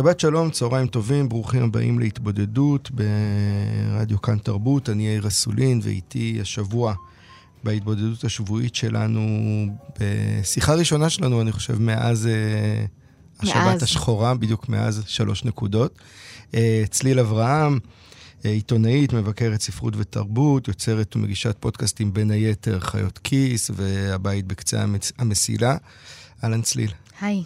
[0.00, 4.88] שבת שלום, צהריים טובים, ברוכים הבאים להתבודדות ברדיו כאן תרבות.
[4.90, 6.94] אני יאיר אסולין, ואיתי השבוע
[7.64, 9.20] בהתבודדות השבועית שלנו,
[10.00, 12.84] בשיחה ראשונה שלנו, אני חושב, מאז אה,
[13.40, 13.82] השבת מאז.
[13.82, 15.98] השחורה, בדיוק מאז שלוש נקודות.
[16.54, 17.78] אה, צליל אברהם,
[18.44, 25.12] אה, עיתונאית, מבקרת ספרות ותרבות, יוצרת ומגישת פודקאסטים בין היתר חיות כיס והבית בקצה המס-
[25.18, 25.76] המסילה.
[26.44, 26.90] אהלן צליל.
[27.20, 27.42] היי.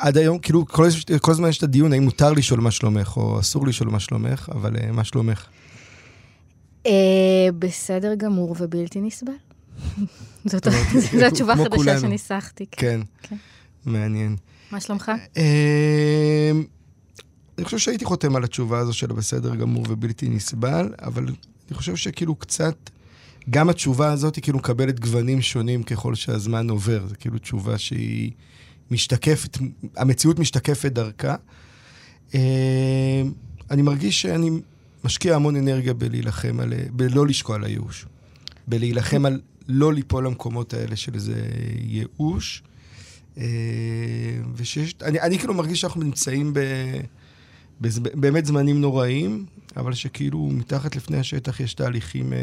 [0.00, 0.88] עד היום, כאילו, כל,
[1.20, 4.48] כל הזמן יש את הדיון האם מותר לשאול מה שלומך, או אסור לשאול מה שלומך,
[4.52, 5.46] אבל אה, מה שלומך?
[6.86, 6.92] אה,
[7.58, 9.32] בסדר גמור ובלתי נסבל.
[10.50, 10.66] זאת
[11.26, 12.00] התשובה החדשה.
[12.00, 12.66] שניסחתי.
[12.70, 13.36] כן, כן.
[13.86, 14.36] מעניין.
[14.70, 15.12] מה שלומך?
[15.36, 16.50] אה,
[17.58, 21.96] אני חושב שהייתי חותם על התשובה הזו של בסדר גמור ובלתי נסבל, אבל אני חושב
[21.96, 22.90] שכאילו קצת,
[23.50, 27.06] גם התשובה הזאת היא כאילו מקבלת גוונים שונים ככל שהזמן עובר.
[27.06, 28.30] זו כאילו תשובה שהיא
[28.90, 29.58] משתקפת,
[29.96, 31.34] המציאות משתקפת דרכה.
[32.34, 33.22] אה,
[33.70, 34.50] אני מרגיש שאני
[35.04, 38.06] משקיע המון אנרגיה בלהילחם על, בלא לשקוע על הייאוש.
[38.68, 41.42] בלהילחם על לא ליפול למקומות האלה של איזה
[41.78, 42.62] ייאוש.
[43.38, 43.44] אה,
[44.56, 46.58] ושיש, אני, אני כאילו מרגיש שאנחנו נמצאים ב,
[47.80, 49.46] בז- באמת זמנים נוראים,
[49.76, 52.38] אבל שכאילו מתחת לפני השטח יש תהליכים אה,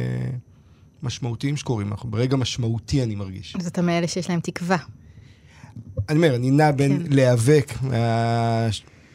[1.03, 1.91] משמעותיים שקורים.
[2.03, 3.55] ברגע משמעותי אני מרגיש.
[3.59, 4.77] אז אתה מאלה שיש להם תקווה.
[6.09, 7.13] אני אומר, אני נע בין כן.
[7.13, 7.73] להיאבק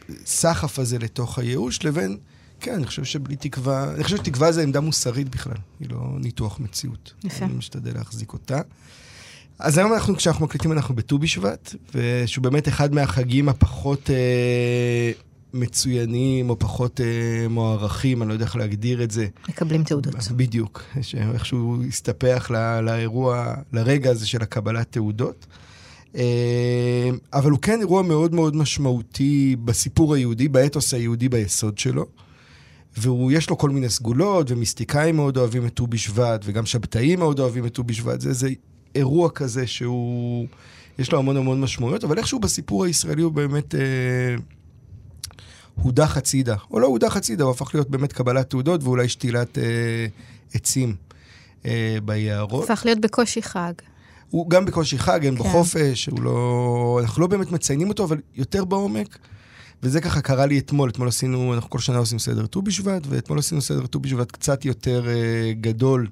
[0.08, 2.16] מהסחף הזה לתוך הייאוש, לבין,
[2.60, 6.60] כן, אני חושב שבלי תקווה, אני חושב שתקווה זה עמדה מוסרית בכלל, היא לא ניתוח
[6.60, 7.12] מציאות.
[7.24, 7.44] יפה.
[7.44, 8.60] אני משתדל להחזיק אותה.
[9.58, 15.12] אז היום אנחנו, כשאנחנו מקליטים, אנחנו בט"ו בשבט, ושהוא באמת אחד מהחגים הפחות אה,
[15.54, 17.06] מצוינים, או פחות אה,
[17.48, 19.26] מוערכים, אני לא יודע איך להגדיר את זה.
[19.48, 20.14] מקבלים תעודות.
[20.36, 25.46] בדיוק, שאיכשהו הסתפח ל- לאירוע, לרגע הזה של הקבלת תעודות.
[26.16, 32.06] אה, אבל הוא כן אירוע מאוד מאוד משמעותי בסיפור היהודי, באתוס היהודי ביסוד שלו.
[32.96, 37.66] ויש לו כל מיני סגולות, ומיסטיקאים מאוד אוהבים את ט"ו בשבט, וגם שבתאים מאוד אוהבים
[37.66, 38.20] את ט"ו בשבט.
[38.20, 38.48] זה איזה
[38.94, 40.46] אירוע כזה שהוא,
[40.98, 43.80] יש לו המון המון משמעויות, אבל איכשהו בסיפור הישראלי הוא באמת אה,
[45.74, 46.56] הודח הצידה.
[46.70, 50.06] או לא הודח הצידה, הוא הפך להיות באמת קבלת תעודות ואולי שתילת אה,
[50.54, 50.96] עצים
[51.66, 52.70] אה, ביערות.
[52.70, 53.72] הפך להיות בקושי חג.
[54.32, 55.50] הוא גם בקושי חג, אין בו כן.
[55.50, 56.98] חופש, הוא לא...
[57.02, 59.18] אנחנו לא באמת מציינים אותו, אבל יותר בעומק.
[59.82, 63.38] וזה ככה קרה לי אתמול, אתמול עשינו, אנחנו כל שנה עושים סדר ט"ו בשבט, ואתמול
[63.38, 66.06] עשינו סדר ט"ו בשבט קצת יותר אה, גדול,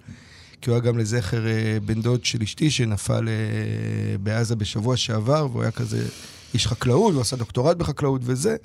[0.60, 5.46] כי הוא היה גם לזכר אה, בן דוד של אשתי שנפל אה, בעזה בשבוע שעבר,
[5.50, 6.06] והוא היה כזה
[6.54, 8.56] איש חקלאות, הוא עשה דוקטורט בחקלאות וזה,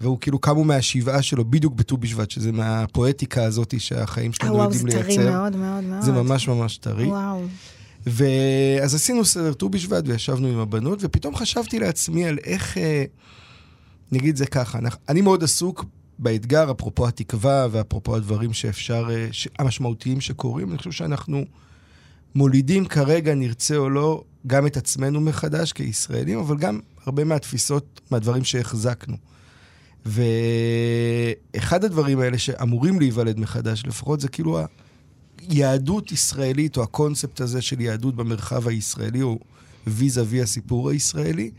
[0.00, 4.78] והוא כאילו קמו מהשבעה שלו בדיוק בט"ו בשבט, שזה מהפואטיקה הזאת שהחיים שלנו וואו, זה
[4.78, 5.30] יודעים טרי לייצר.
[5.30, 6.02] מאוד מאוד מאוד.
[6.02, 7.06] זה ממש ממש טרי.
[7.06, 7.42] וואו.
[8.06, 13.04] ואז עשינו סדר ט"ו בשבט וישבנו עם הבנות, ופתאום חשבתי לעצמי על איך, אה,
[14.12, 15.84] נגיד זה ככה, אנחנו, אני מאוד עסוק
[16.18, 20.70] באתגר, אפרופו התקווה ואפרופו הדברים שאפשר, אה, ש, המשמעותיים שקורים.
[20.70, 21.44] אני חושב שאנחנו
[22.34, 28.44] מולידים כרגע, נרצה או לא, גם את עצמנו מחדש כישראלים, אבל גם הרבה מהתפיסות, מהדברים
[28.44, 29.16] שהחזקנו.
[30.06, 34.60] ואחד הדברים האלה שאמורים להיוולד מחדש, לפחות זה כאילו
[35.48, 39.38] היהדות ישראלית, או הקונספט הזה של יהדות במרחב הישראלי, או
[39.86, 41.50] ויזה וי הסיפור הישראלי.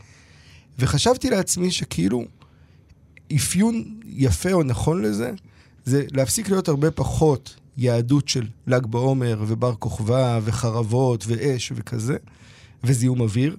[0.78, 2.24] וחשבתי לעצמי שכאילו,
[3.36, 5.32] אפיון יפה או נכון לזה,
[5.84, 12.16] זה להפסיק להיות הרבה פחות יהדות של ל"ג בעומר ובר כוכבא וחרבות ואש וכזה,
[12.84, 13.56] וזיהום אוויר,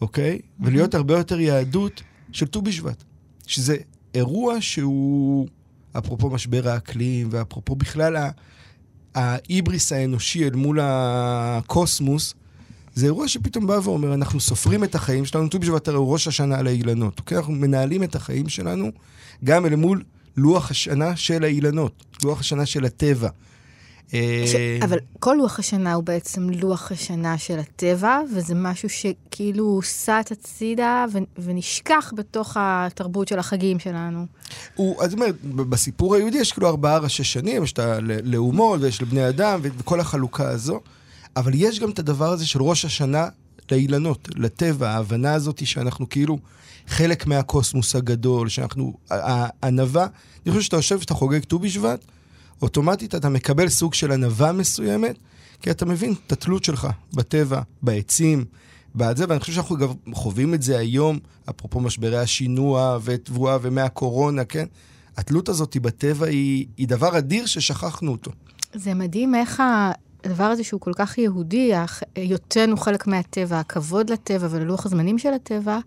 [0.00, 0.38] אוקיי?
[0.60, 2.02] ולהיות הרבה יותר יהדות
[2.32, 3.04] של ט"ו בשבט.
[3.46, 3.76] שזה
[4.14, 5.48] אירוע שהוא,
[5.98, 8.16] אפרופו משבר האקלים, ואפרופו בכלל
[9.16, 12.34] ההיבריס האנושי אל מול הקוסמוס,
[12.94, 16.28] זה אירוע שפתאום בא ואומר, אנחנו סופרים את החיים שלנו, ט"ו בשבט הרי הוא ראש
[16.28, 17.38] השנה על האילנות, אוקיי?
[17.38, 18.90] אנחנו מנהלים את החיים שלנו
[19.44, 20.02] גם אל מול
[20.36, 23.28] לוח השנה של האילנות, לוח השנה של הטבע.
[24.14, 24.78] אה.
[24.84, 31.04] אבל כל לוח השנה הוא בעצם לוח השנה של הטבע, וזה משהו שכאילו הוסט הצידה.
[31.38, 34.26] ונשכח בתוך התרבות של החגים שלנו.
[34.74, 39.28] הוא, אז אומרת, בסיפור היהודי יש כאילו ארבעה ראשי שנים, יש את הלאומות ויש לבני
[39.28, 40.80] אדם וכל החלוקה הזו.
[41.36, 43.28] אבל יש גם את הדבר הזה של ראש השנה
[43.70, 46.38] לאילנות, לטבע, ההבנה הזאת שאנחנו כאילו
[46.86, 50.06] חלק מהקוסמוס הגדול, שאנחנו, הענווה,
[50.46, 52.04] אני חושב שאתה יושב ואתה חוגג ט"ו בשבט,
[52.62, 55.18] אוטומטית אתה מקבל סוג של ענווה מסוימת,
[55.62, 58.44] כי אתה מבין את התלות שלך בטבע, בעצים,
[58.94, 61.18] בזה, ואני חושב שאנחנו גם חווים את זה היום,
[61.50, 64.66] אפרופו משברי השינוע ותבואה ומהקורונה, כן?
[65.16, 68.30] התלות הזאת בטבע היא, היא דבר אדיר ששכחנו אותו.
[68.74, 69.62] זה מדהים איך
[70.24, 71.72] הדבר הזה שהוא כל כך יהודי,
[72.14, 75.78] היותנו חלק מהטבע, הכבוד לטבע וללוח הזמנים של הטבע,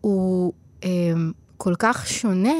[0.00, 0.52] הוא
[0.84, 0.88] אה,
[1.56, 2.54] כל כך שונה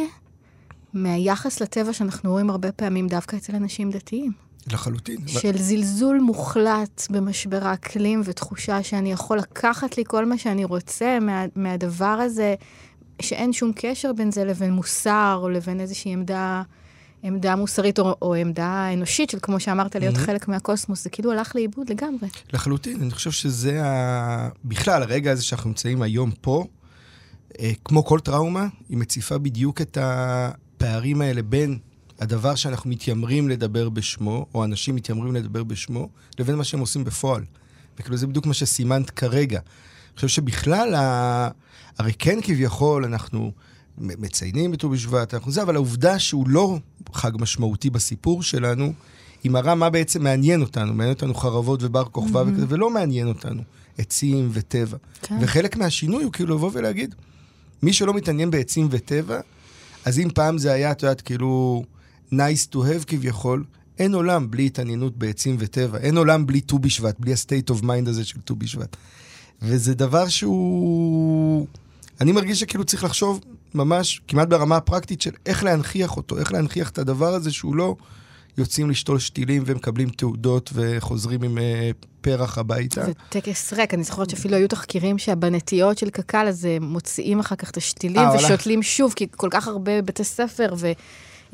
[0.95, 4.33] מהיחס לטבע שאנחנו רואים הרבה פעמים דווקא אצל אנשים דתיים.
[4.73, 5.17] לחלוטין.
[5.27, 5.59] של ו...
[5.59, 12.05] זלזול מוחלט במשבר האקלים ותחושה שאני יכול לקחת לי כל מה שאני רוצה מה, מהדבר
[12.05, 12.55] הזה,
[13.23, 16.63] שאין שום קשר בין זה לבין מוסר או לבין איזושהי עמדה,
[17.23, 20.19] עמדה מוסרית או, או עמדה אנושית של, כמו שאמרת, להיות mm-hmm.
[20.19, 21.05] חלק מהקוסמוס.
[21.05, 22.29] זה כאילו הלך לאיבוד לגמרי.
[22.53, 23.03] לחלוטין.
[23.03, 24.49] אני חושב שזה ה...
[24.65, 26.65] בכלל, הרגע הזה שאנחנו נמצאים היום פה,
[27.61, 29.99] אה, כמו כל טראומה, היא מציפה בדיוק את
[30.79, 31.79] הפערים האלה בין
[32.21, 36.09] הדבר שאנחנו מתיימרים לדבר בשמו, או אנשים מתיימרים לדבר בשמו,
[36.39, 37.45] לבין מה שהם עושים בפועל.
[37.99, 39.59] וכאילו זה בדיוק מה שסימנת כרגע.
[39.59, 41.49] אני חושב שבכלל, ה...
[41.99, 43.53] הרי כן כביכול אנחנו
[43.99, 46.79] מציינים את ט"ו בשבט, אנחנו זה, אבל העובדה שהוא לא
[47.13, 48.93] חג משמעותי בסיפור שלנו,
[49.43, 50.95] היא מראה מה בעצם מעניין אותנו.
[50.95, 52.49] מעניין אותנו חרבות ובר כוכבא mm-hmm.
[52.53, 53.63] וכזה, ולא מעניין אותנו
[53.99, 54.97] עצים וטבע.
[55.23, 55.39] כן.
[55.41, 57.15] וחלק מהשינוי הוא כאילו לבוא ולהגיד,
[57.83, 59.41] מי שלא מתעניין בעצים וטבע,
[60.09, 61.83] אז אם פעם זה היה, את יודעת, כאילו...
[62.33, 63.65] nice to have כביכול,
[63.99, 68.09] אין עולם בלי התעניינות בעצים וטבע, אין עולם בלי ט"ו בשבט, בלי ה-state of mind
[68.09, 68.97] הזה של ט"ו בשבט.
[69.63, 71.67] וזה דבר שהוא...
[72.21, 73.41] אני מרגיש שכאילו צריך לחשוב
[73.75, 77.97] ממש, כמעט ברמה הפרקטית של איך להנכיח אותו, איך להנכיח את הדבר הזה שהוא לא
[78.59, 81.61] יוצאים לשתול שתילים ומקבלים תעודות וחוזרים עם uh,
[82.21, 83.05] פרח הביתה.
[83.05, 87.71] זה טקס ריק, אני זוכרת שאפילו היו תחקירים שבנטיות של קק"ל, אז מוציאים אחר כך
[87.71, 90.93] את השתילים 아, ושותלים שוב, כי כל כך הרבה בתי ספר ו...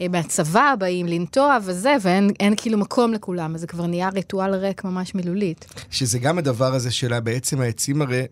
[0.01, 4.85] אה, מהצבא באים לנטוע וזה, ואין כאילו מקום לכולם, אז זה כבר נהיה ריטואל ריק
[4.85, 5.67] ממש מילולית.
[5.91, 8.23] שזה גם הדבר הזה שלה, בעצם העצים הרי,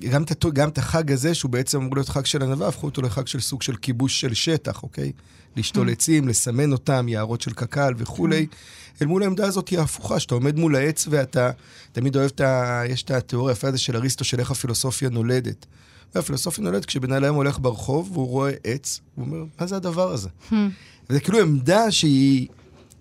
[0.00, 3.02] גם את, גם את החג הזה, שהוא בעצם אמור להיות חג של ענווה, הפכו אותו
[3.02, 5.12] לחג של סוג של כיבוש של שטח, אוקיי?
[5.56, 5.92] לשתול mm.
[5.92, 8.46] עצים, לסמן אותם, יערות של קק"ל וכולי.
[8.50, 9.02] Mm.
[9.02, 11.50] אל מול העמדה הזאת היא ההפוכה, שאתה עומד מול העץ ואתה
[11.92, 12.82] תמיד אוהב את ה...
[12.88, 15.66] יש את התיאוריה היפה הזה של אריסטו, של איך הפילוסופיה נולדת.
[16.14, 20.28] והפילוסופיה נולדת כשבן אדם הולך ברחוב והוא רואה עץ, הוא אומר, מה זה הדבר הזה?
[20.50, 20.54] Hmm.
[21.10, 22.48] וזה כאילו עמדה שהיא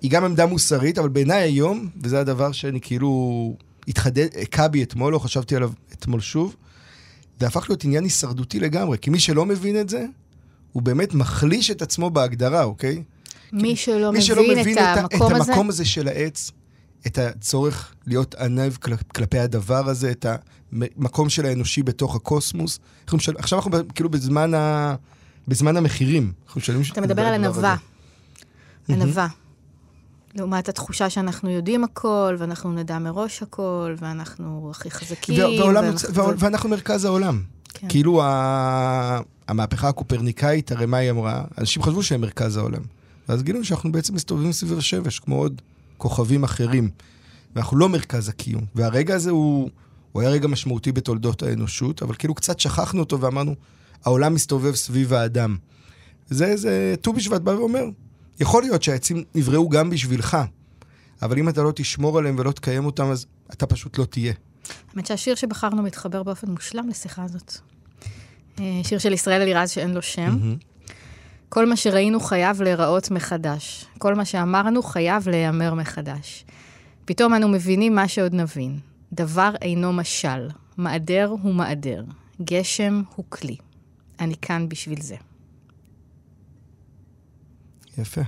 [0.08, 3.56] גם עמדה מוסרית, אבל בעיניי היום, וזה הדבר שאני כאילו
[3.88, 6.56] התחדד, הכה בי אתמול, לא חשבתי עליו אתמול שוב,
[7.42, 10.06] זה הפך להיות עניין הישרדותי לגמרי, כי מי שלא מבין את זה,
[10.72, 13.04] הוא באמת מחליש את עצמו בהגדרה, אוקיי?
[13.54, 15.44] מי שלא, מי מבין, שלא מבין את, את המקום הזה...
[15.44, 16.52] את המקום הזה של העץ,
[17.08, 18.74] את הצורך להיות ענב
[19.14, 20.26] כלפי הדבר הזה, את
[20.72, 22.80] המקום של האנושי בתוך הקוסמוס.
[23.38, 24.96] עכשיו אנחנו כאילו בזמן, ה...
[25.48, 26.32] בזמן המחירים.
[26.92, 27.76] אתה מדבר על ענווה.
[28.90, 29.28] ענווה.
[30.36, 35.44] לעומת התחושה שאנחנו יודעים הכל, ואנחנו נדע מראש הכל, ואנחנו הכי חזקים.
[35.60, 37.42] ואנחנו, ואנחנו מרכז העולם.
[37.74, 37.88] כן.
[37.90, 39.20] כאילו ה...
[39.48, 41.44] המהפכה הקופרניקאית, הרי מה היא אמרה?
[41.58, 42.82] אנשים חשבו שהם מרכז העולם.
[43.30, 45.62] ואז גילינו שאנחנו בעצם מסתובבים סביב השבש, כמו עוד
[45.98, 46.90] כוכבים אחרים.
[47.56, 48.66] ואנחנו לא מרכז הקיום.
[48.76, 49.70] והרגע הזה הוא,
[50.12, 53.56] הוא היה רגע משמעותי בתולדות האנושות, אבל כאילו קצת שכחנו אותו ואמרנו,
[54.06, 55.58] העולם מסתובב סביב האדם.
[56.30, 57.84] זה, זה, ט"ו בשבט בא ואומר,
[58.42, 60.38] יכול להיות שהעצים נבראו גם בשבילך,
[61.22, 64.34] אבל אם אתה לא תשמור עליהם ולא תקיים אותם, אז אתה פשוט לא תהיה.
[64.94, 67.54] האמת שהשיר שבחרנו מתחבר באופן מושלם לשיחה הזאת.
[68.60, 70.38] אה, שיר של ישראל אלירז שאין לו שם.
[70.42, 70.92] Mm-hmm.
[71.50, 73.86] כל מה שראינו חייב להיראות מחדש.
[73.98, 76.46] כל מה שאמרנו חייב להיאמר מחדש.
[77.06, 78.80] פתאום אנו מבינים מה שעוד נבין.
[79.14, 82.04] דבר אינו משל, מעדר הוא מעדר,
[82.42, 83.56] גשם הוא כלי.
[84.20, 85.16] אני כאן בשביל זה.
[87.98, 88.22] יפה.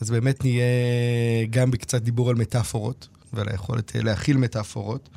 [0.00, 0.64] אז באמת נהיה
[1.50, 5.08] גם בקצת דיבור על מטאפורות, ועל היכולת אה, להכיל מטאפורות,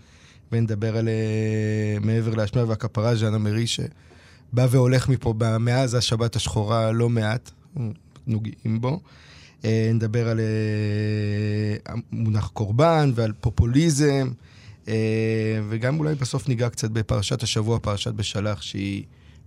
[0.51, 7.09] ונדבר על אה, מעבר להשמיע והכפרה, ז'אנה מרי, שבא והולך מפה מאז השבת השחורה לא
[7.09, 7.51] מעט,
[8.27, 8.99] נוגעים בו.
[9.65, 10.39] אה, נדבר על
[12.11, 14.31] מונח קורבן ועל פופוליזם,
[15.69, 19.03] וגם אולי בסוף ניגע קצת בפרשת השבוע, פרשת בשלח, שהיא...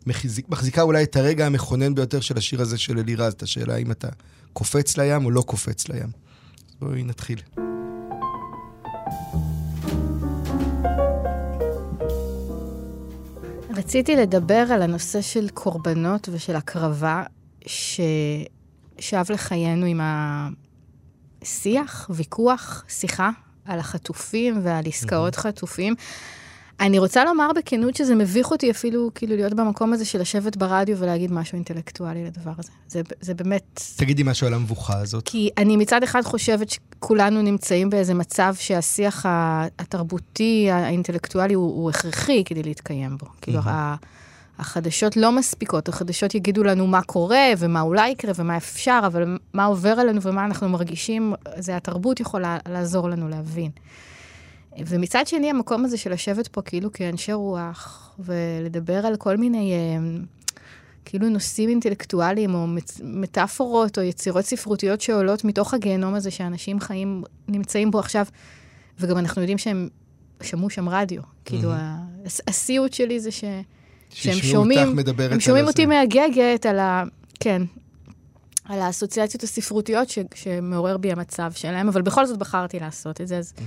[0.08, 3.90] מחזיק, מחזיקה אולי את הרגע המכונן ביותר של השיר הזה של אלירז, את השאלה אם
[3.90, 4.08] אתה
[4.52, 6.08] קופץ לים או לא קופץ לים.
[6.80, 7.40] בואי נתחיל.
[13.76, 17.22] רציתי לדבר על הנושא של קורבנות ושל הקרבה
[17.66, 20.00] ששב לחיינו עם
[21.42, 23.30] השיח, ויכוח, שיחה
[23.64, 25.40] על החטופים ועל עסקאות mm-hmm.
[25.40, 25.94] חטופים.
[26.80, 30.98] אני רוצה לומר בכנות שזה מביך אותי אפילו כאילו להיות במקום הזה של לשבת ברדיו
[30.98, 32.70] ולהגיד משהו אינטלקטואלי לדבר הזה.
[32.88, 33.82] זה, זה באמת...
[33.96, 35.22] תגידי משהו על המבוכה הזאת.
[35.26, 39.26] כי אני מצד אחד חושבת שכולנו נמצאים באיזה מצב שהשיח
[39.78, 43.26] התרבותי, האינטלקטואלי, הוא, הוא הכרחי כדי להתקיים בו.
[43.40, 43.60] כאילו,
[44.58, 49.64] החדשות לא מספיקות, החדשות יגידו לנו מה קורה ומה אולי יקרה ומה אפשר, אבל מה
[49.64, 53.70] עובר עלינו ומה אנחנו מרגישים, זה התרבות יכולה לעזור לנו להבין.
[54.86, 60.20] ומצד שני, המקום הזה של לשבת פה כאילו כאנשי רוח, ולדבר על כל מיני אה,
[61.04, 62.66] כאילו נושאים אינטלקטואליים, או
[63.02, 68.26] מטאפורות, או יצירות ספרותיות שעולות מתוך הגיהנום הזה שאנשים חיים, נמצאים בו עכשיו,
[69.00, 69.88] וגם אנחנו יודעים שהם
[70.42, 71.22] שמעו שם רדיו.
[71.44, 71.70] כאילו,
[72.48, 73.44] הסיוט שלי זה ש...
[74.10, 74.98] שהם שומעים,
[75.30, 77.04] הם שומעים אותי מהגגת על ה...
[77.40, 77.62] כן,
[78.64, 83.38] על האסוציאציות הספרותיות ש, שמעורר בי המצב שלהם, אבל בכל זאת בחרתי לעשות את זה,
[83.38, 83.60] אז, mm-hmm.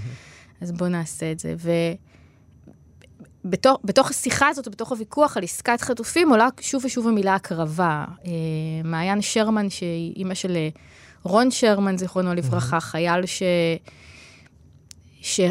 [0.62, 1.56] אז בואו נעשה את זה.
[3.46, 8.06] ובתוך השיחה הזאת, בתוך הוויכוח על עסקת חטופים, עולה שוב ושוב המילה הקרבה.
[8.26, 8.32] אה,
[8.84, 10.70] מעיין שרמן, שהיא אימא של אה,
[11.24, 12.80] רון שרמן, זיכרונו לברכה.
[12.80, 13.44] חייל ש...
[15.22, 15.50] שאני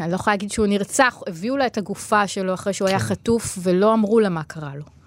[0.00, 2.94] אה, לא יכולה להגיד שהוא נרצח, הביאו לה את הגופה שלו אחרי שהוא כן.
[2.94, 4.97] היה חטוף, ולא אמרו לה מה קרה לו.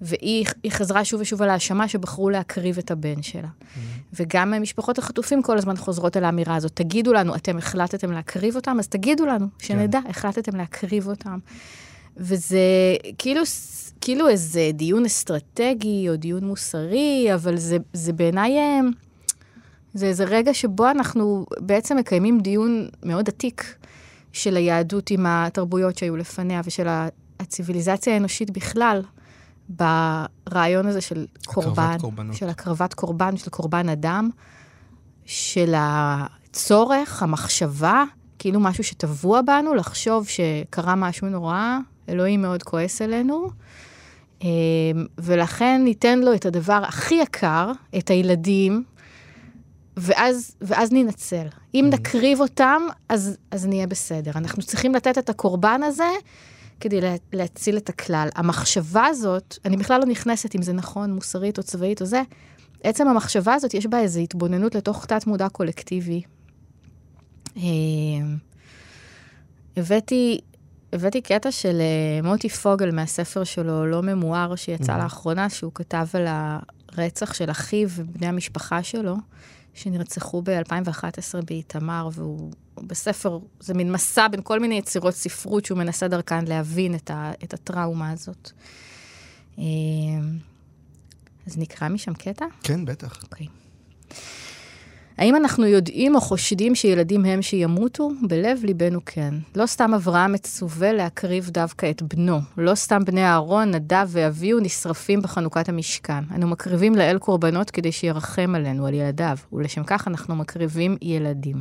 [0.00, 3.42] והיא חזרה שוב ושוב על האשמה שבחרו להקריב את הבן שלה.
[3.42, 3.76] Mm-hmm.
[4.12, 8.76] וגם משפחות החטופים כל הזמן חוזרות על האמירה הזאת, תגידו לנו, אתם החלטתם להקריב אותם?
[8.78, 10.10] אז תגידו לנו, שנדע, כן.
[10.10, 11.38] החלטתם להקריב אותם.
[12.16, 12.58] וזה
[13.18, 13.42] כאילו,
[14.00, 18.58] כאילו איזה דיון אסטרטגי או דיון מוסרי, אבל זה, זה בעיניי...
[18.58, 18.80] אה,
[19.94, 23.74] זה איזה רגע שבו אנחנו בעצם מקיימים דיון מאוד עתיק
[24.32, 26.86] של היהדות עם התרבויות שהיו לפניה ושל
[27.40, 29.02] הציוויליזציה האנושית בכלל,
[29.68, 31.96] ברעיון הזה של קורבן,
[32.32, 34.30] של הקרבת קורבן, של קורבן אדם,
[35.24, 38.04] של הצורך, המחשבה,
[38.38, 43.50] כאילו משהו שטבוע בנו, לחשוב שקרה משהו נורא, אלוהים מאוד כועס עלינו.
[44.42, 44.48] אמ,
[45.18, 48.84] ולכן ניתן לו את הדבר הכי יקר, את הילדים,
[49.96, 51.46] ואז, ואז ננצל.
[51.74, 51.94] אם mm-hmm.
[51.94, 54.30] נקריב אותם, אז, אז נהיה בסדר.
[54.34, 56.10] אנחנו צריכים לתת את הקורבן הזה
[56.80, 58.28] כדי לה, להציל את הכלל.
[58.34, 62.22] המחשבה הזאת, אני בכלל לא נכנסת אם זה נכון, מוסרית או צבאית או זה,
[62.82, 66.22] עצם המחשבה הזאת, יש בה איזו התבוננות לתוך תת-מודע קולקטיבי.
[67.56, 67.62] אה,
[69.76, 70.40] הבאתי,
[70.92, 74.98] הבאתי קטע של אה, מוטי פוגל מהספר שלו, לא ממואר, שיצא.
[74.98, 79.16] לאחרונה, שהוא כתב על הרצח של אחיו ובני המשפחה שלו.
[79.78, 86.08] שנרצחו ב-2011 באיתמר, והוא בספר, זה מין מסע בין כל מיני יצירות ספרות שהוא מנסה
[86.08, 88.50] דרכן להבין את, ה, את הטראומה הזאת.
[89.58, 89.64] אה,
[91.46, 92.44] אז נקרא משם קטע?
[92.62, 93.22] כן, בטח.
[93.22, 93.46] אוקיי.
[93.46, 94.14] Okay.
[95.18, 98.10] האם אנחנו יודעים או חושדים שילדים הם שימותו?
[98.22, 99.34] בלב ליבנו כן.
[99.56, 102.38] לא סתם אברהם מצווה להקריב דווקא את בנו.
[102.58, 106.24] לא סתם בני אהרון, נדב ואביהו נשרפים בחנוכת המשכן.
[106.34, 111.56] אנו מקריבים לאל קורבנות כדי שירחם עלינו, על ילדיו, ולשם כך אנחנו מקריבים ילדים.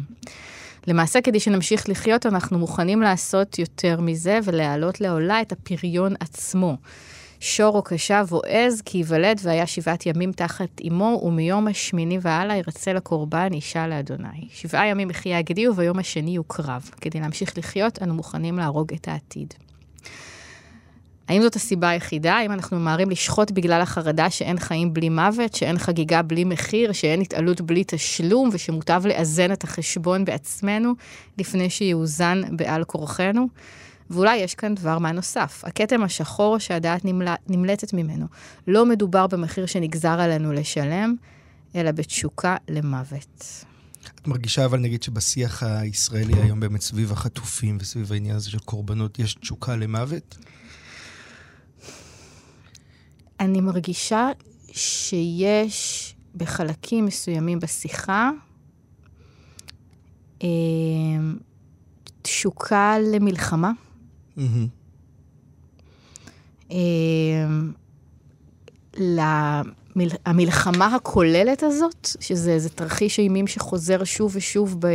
[0.87, 6.77] למעשה, כדי שנמשיך לחיות, אנחנו מוכנים לעשות יותר מזה ולהעלות לעולה את הפריון עצמו.
[7.39, 12.57] שור או קשב או עז, כי ייוולד והיה שבעת ימים תחת אמו, ומיום השמיני והלאה
[12.57, 14.47] ירצה לקורבן אישה לאדוני.
[14.51, 16.89] שבעה ימים יחיה הגדי, וביום השני יוקרב.
[17.01, 19.53] כדי להמשיך לחיות, אנו מוכנים להרוג את העתיד.
[21.27, 22.33] האם זאת הסיבה היחידה?
[22.33, 27.21] האם אנחנו ממהרים לשחוט בגלל החרדה שאין חיים בלי מוות, שאין חגיגה בלי מחיר, שאין
[27.21, 30.93] התעלות בלי תשלום, ושמוטב לאזן את החשבון בעצמנו
[31.37, 33.47] לפני שיאוזן בעל כורחנו?
[34.09, 35.63] ואולי יש כאן דבר מה נוסף.
[35.65, 37.35] הכתם השחור שהדעת נמל...
[37.47, 38.25] נמלטת ממנו.
[38.67, 41.15] לא מדובר במחיר שנגזר עלינו לשלם,
[41.75, 43.65] אלא בתשוקה למוות.
[44.15, 49.19] את מרגישה אבל נגיד שבשיח הישראלי היום באמת סביב החטופים וסביב העניין הזה של קורבנות,
[49.19, 50.37] יש תשוקה למוות?
[53.39, 54.29] אני מרגישה
[54.71, 58.29] שיש בחלקים מסוימים בשיחה
[60.43, 60.47] אה,
[62.21, 63.71] תשוקה למלחמה.
[66.71, 67.71] אמ,
[70.25, 74.87] המלחמה הכוללת הזאת, שזה איזה תרחיש אימים שחוזר שוב ושוב ב,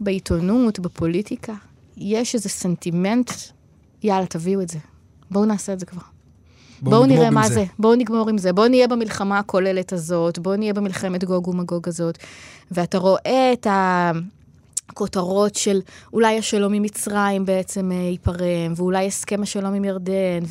[0.00, 1.54] בעיתונות, בפוליטיקה,
[1.96, 3.30] יש איזה סנטימנט,
[4.02, 4.78] יאללה, תביאו את זה.
[5.30, 6.02] בואו נעשה את זה כבר.
[6.82, 7.54] בואו בוא נראה מה זה.
[7.54, 11.88] זה, בואו נגמור עם זה, בואו נהיה במלחמה הכוללת הזאת, בואו נהיה במלחמת גוג ומגוג
[11.88, 12.18] הזאת.
[12.70, 14.10] ואתה רואה את ה...
[14.94, 15.80] כותרות של
[16.12, 20.42] אולי השלום עם מצרים בעצם אה, ייפרם, ואולי הסכם השלום עם ירדן,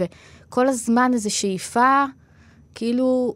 [0.48, 2.06] וכל הזמן איזו שאיפה,
[2.76, 3.36] כאילו,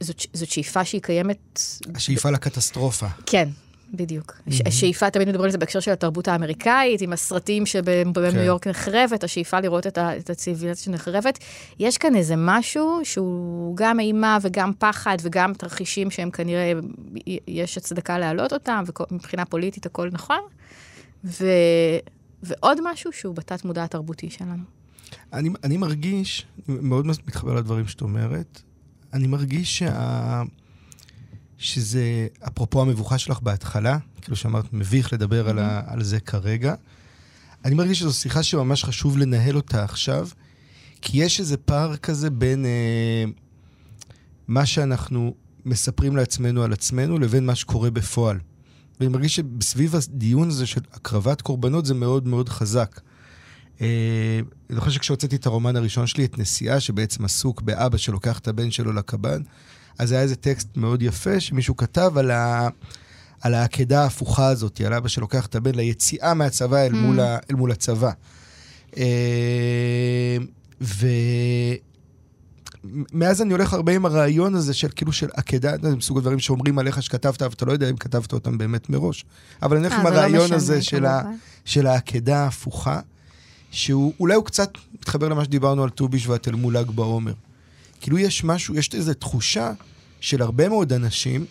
[0.00, 1.60] זאת, זאת שאיפה שהיא קיימת...
[1.94, 3.06] השאיפה לקטסטרופה.
[3.26, 3.48] כן,
[3.92, 4.32] בדיוק.
[4.32, 4.68] Mm-hmm.
[4.68, 8.38] השאיפה, תמיד מדברים על זה בהקשר של התרבות האמריקאית, עם הסרטים שבהם כן.
[8.38, 11.38] יורק נחרבת, השאיפה לראות את, את הציוויליזציה שנחרבת.
[11.78, 16.72] יש כאן איזה משהו שהוא גם אימה וגם פחד וגם תרחישים שהם כנראה,
[17.48, 20.40] יש הצדקה להעלות אותם, ומבחינה פוליטית הכל נכון.
[21.24, 21.46] ו...
[22.42, 24.62] ועוד משהו שהוא בתת מודע התרבותי שלנו.
[25.32, 28.62] אני, אני מרגיש, מאוד מתחבר לדברים שאת אומרת,
[29.12, 30.42] אני מרגיש שה...
[31.60, 35.50] שזה, אפרופו המבוכה שלך בהתחלה, כאילו שאמרת, מביך לדבר mm-hmm.
[35.50, 36.74] על, ה, על זה כרגע.
[37.64, 40.28] אני מרגיש שזו שיחה שממש חשוב לנהל אותה עכשיו,
[41.02, 43.24] כי יש איזה פער כזה בין אה,
[44.48, 48.38] מה שאנחנו מספרים לעצמנו על עצמנו לבין מה שקורה בפועל.
[49.00, 53.00] ואני מרגיש שבסביב הדיון הזה של הקרבת קורבנות זה מאוד מאוד חזק.
[53.80, 54.40] אה,
[54.70, 58.70] אני זוכר שכשהוצאתי את הרומן הראשון שלי, את נסיעה, שבעצם עסוק באבא שלוקח את הבן
[58.70, 59.42] שלו לקב"ן,
[59.98, 62.68] אז היה איזה טקסט מאוד יפה שמישהו כתב על, ה...
[63.40, 66.96] על העקדה ההפוכה הזאת, על אבא שלוקח את הבן ליציאה מהצבא אל, mm.
[66.96, 67.38] מול, ה...
[67.50, 68.10] אל מול הצבא.
[68.96, 70.36] אה,
[70.80, 71.82] ומאז
[73.42, 77.02] אני הולך הרבה עם הרעיון הזה של כאילו של עקדה, זה מסוג הדברים שאומרים עליך
[77.02, 79.24] שכתבת, אבל אתה לא יודע אם כתבת אותם באמת מראש.
[79.62, 81.22] אבל אני הולך עם אה, לא הרעיון לא הזה של, ה...
[81.64, 83.00] של העקדה ההפוכה,
[83.70, 87.32] שהוא אולי הוא קצת מתחבר למה שדיברנו על ט"ו בשבט אל מול ל"ג בעומר.
[88.00, 89.72] כאילו יש משהו, יש איזו תחושה
[90.20, 91.44] של הרבה מאוד אנשים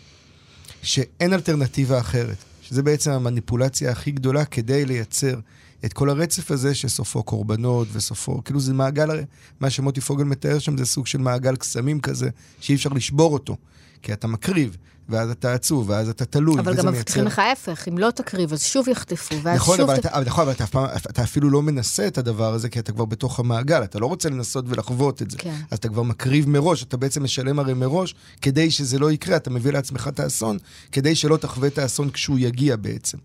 [0.82, 2.36] שאין אלטרנטיבה אחרת.
[2.62, 5.38] שזה בעצם המניפולציה הכי גדולה כדי לייצר
[5.84, 9.20] את כל הרצף הזה שסופו קורבנות וסופו, כאילו זה מעגל,
[9.60, 12.28] מה שמוטי פוגל מתאר שם זה סוג של מעגל קסמים כזה,
[12.60, 13.56] שאי אפשר לשבור אותו.
[14.02, 14.76] כי אתה מקריב,
[15.08, 18.62] ואז אתה עצוב, ואז אתה תלוי, אבל גם מבטיחים לך ההפך, אם לא תקריב, אז
[18.62, 19.90] שוב יחטפו, ואז נכון, שוב...
[19.90, 20.06] אבל ת...
[20.06, 23.04] אתה, נכון, אבל אתה, פעם, אתה אפילו לא מנסה את הדבר הזה, כי אתה כבר
[23.04, 25.38] בתוך המעגל, אתה לא רוצה לנסות ולחוות את זה.
[25.38, 25.54] כן.
[25.70, 29.50] אז אתה כבר מקריב מראש, אתה בעצם משלם הרי מראש, כדי שזה לא יקרה, אתה
[29.50, 30.58] מביא לעצמך את האסון,
[30.92, 33.18] כדי שלא תחווה את האסון כשהוא יגיע בעצם.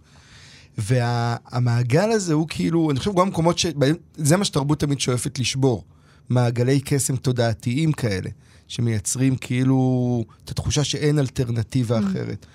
[0.77, 3.65] והמעגל וה, הזה הוא כאילו, אני חושב גם מקומות ש...
[4.15, 5.83] זה מה שתרבות תמיד שואפת לשבור.
[6.29, 8.29] מעגלי קסם תודעתיים כאלה.
[8.68, 12.03] שמייצרים כאילו את התחושה שאין אלטרנטיבה mm.
[12.03, 12.46] אחרת.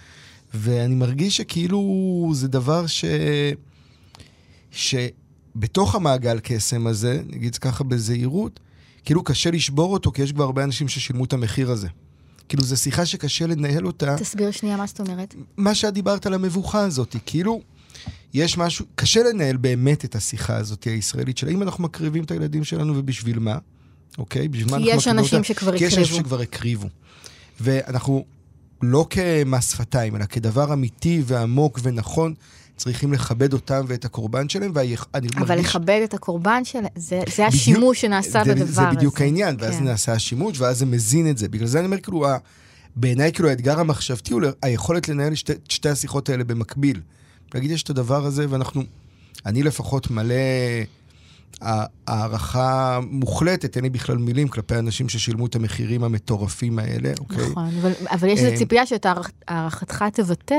[0.55, 3.05] ואני מרגיש שכאילו זה דבר ש...
[4.71, 8.61] שבתוך המעגל קסם הזה, נגיד ככה בזהירות,
[9.05, 11.89] כאילו קשה לשבור אותו, כי יש כבר הרבה אנשים ששילמו את המחיר הזה.
[12.49, 14.17] כאילו, זו שיחה שקשה לנהל אותה.
[14.19, 15.35] תסביר שנייה מה זאת אומרת.
[15.57, 17.61] מה שאת דיברת על המבוכה הזאת, כאילו,
[18.35, 22.65] יש משהו, קשה לנהל באמת את השיחה הזאת הישראלית של האם אנחנו מקריבים את הילדים
[22.65, 23.59] שלנו ובשביל מה.
[24.19, 24.49] אוקיי?
[24.49, 24.91] בשביל מה אנחנו...
[24.91, 25.79] כי יש אנשים שכבר הקריבו.
[25.79, 26.89] כי יש אנשים שכבר הקריבו.
[27.61, 28.25] ואנחנו
[28.83, 32.35] לא כמס שפתיים, אלא כדבר אמיתי ועמוק ונכון,
[32.77, 35.37] צריכים לכבד אותם ואת הקורבן שלהם, ואני מרגיש...
[35.37, 38.73] אבל לכבד את הקורבן שלהם, זה, זה השימוש שנעשה זה, בדבר הזה.
[38.73, 39.25] זה בדיוק הזה.
[39.25, 39.85] העניין, ואז כן.
[39.85, 41.49] נעשה השימוש, ואז זה מזין את זה.
[41.49, 42.27] בגלל זה אני אומר, כאילו,
[42.97, 47.01] בעיניי, כאילו, האתגר המחשבתי הוא היכולת לנהל שתי, שתי השיחות האלה במקביל.
[47.55, 48.83] להגיד, יש את הדבר הזה, ואנחנו,
[49.47, 50.35] אני לפחות מלא...
[52.07, 57.51] הערכה מוחלטת, אין לי בכלל מילים כלפי אנשים ששילמו את המחירים המטורפים האלה, אוקיי?
[57.51, 59.07] נכון, אבל, אבל יש איזו אה, ציפייה שאת
[59.49, 60.55] הערכתך תבטא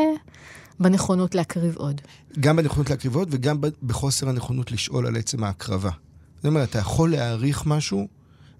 [0.79, 2.01] בנכונות להקריב עוד.
[2.39, 5.89] גם בנכונות להקריב עוד וגם בחוסר הנכונות לשאול על עצם ההקרבה.
[6.35, 8.07] זאת אומרת, אתה יכול להעריך משהו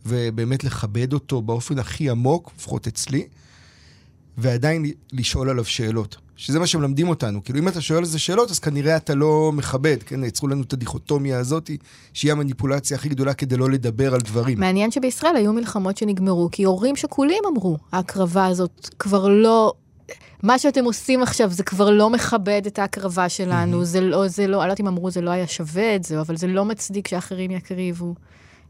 [0.06, 3.28] ובאמת לכבד אותו באופן הכי עמוק, לפחות אצלי,
[4.38, 6.18] ועדיין לשאול עליו שאלות.
[6.42, 7.44] שזה מה שמלמדים אותנו.
[7.44, 10.24] כאילו, אם אתה שואל על זה שאלות, אז כנראה אתה לא מכבד, כן?
[10.24, 11.72] יצרו לנו את הדיכוטומיה הזאת,
[12.14, 14.60] שהיא המניפולציה הכי גדולה כדי לא לדבר על דברים.
[14.60, 19.74] מעניין שבישראל היו מלחמות שנגמרו, כי הורים שכולים אמרו, ההקרבה הזאת כבר לא...
[20.44, 23.86] מה שאתם עושים עכשיו זה כבר לא מכבד את ההקרבה שלנו, mm-hmm.
[23.86, 26.22] זה לא, זה לא, אני לא יודעת אם אמרו זה לא היה שווה את זה,
[26.22, 28.16] אבל זה לא מצדיק שאחרים יקריבו.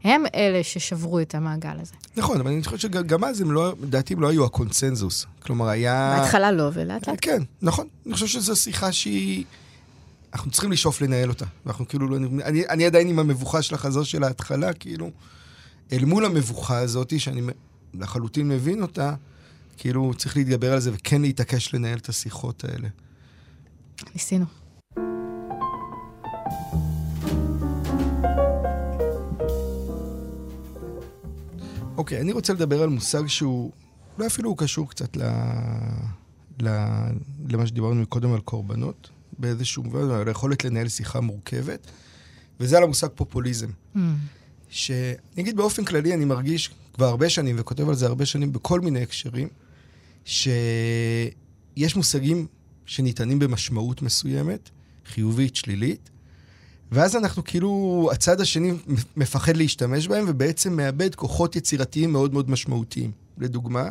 [0.04, 1.94] הם אלה ששברו את המעגל הזה.
[2.16, 5.26] נכון, אבל אני חושב שגם אז הם לא, לדעתי הם לא היו הקונצנזוס.
[5.42, 6.16] כלומר, היה...
[6.20, 7.18] בהתחלה לא, ולאט לאט.
[7.20, 7.86] כן, נכון.
[8.06, 9.44] אני חושב שזו שיחה שהיא...
[10.34, 11.44] אנחנו צריכים לשאוף לנהל אותה.
[11.66, 12.16] ואנחנו כאילו לא...
[12.44, 15.10] אני, אני עדיין עם המבוכה של החזור של ההתחלה, כאילו,
[15.92, 17.42] אל מול המבוכה הזאת, שאני
[17.94, 19.14] לחלוטין מבין אותה,
[19.76, 22.88] כאילו, צריך להתגבר על זה וכן להתעקש לנהל את השיחות האלה.
[24.14, 24.44] ניסינו.
[32.02, 33.72] אוקיי, אני רוצה לדבר על מושג שהוא,
[34.16, 35.22] אולי אפילו הוא קשור קצת ל...
[36.62, 36.68] ל...
[37.48, 41.86] למה שדיברנו קודם על קורבנות, באיזשהו מובן, על היכולת לנהל שיחה מורכבת,
[42.60, 43.68] וזה על המושג פופוליזם.
[43.94, 43.98] Mm.
[44.68, 48.80] שאני אגיד באופן כללי, אני מרגיש כבר הרבה שנים, וכותב על זה הרבה שנים בכל
[48.80, 49.48] מיני הקשרים,
[50.24, 52.46] שיש מושגים
[52.86, 54.70] שניתנים במשמעות מסוימת,
[55.06, 56.10] חיובית, שלילית,
[56.92, 58.72] ואז אנחנו כאילו, הצד השני
[59.16, 63.10] מפחד להשתמש בהם, ובעצם מאבד כוחות יצירתיים מאוד מאוד משמעותיים.
[63.38, 63.88] לדוגמה,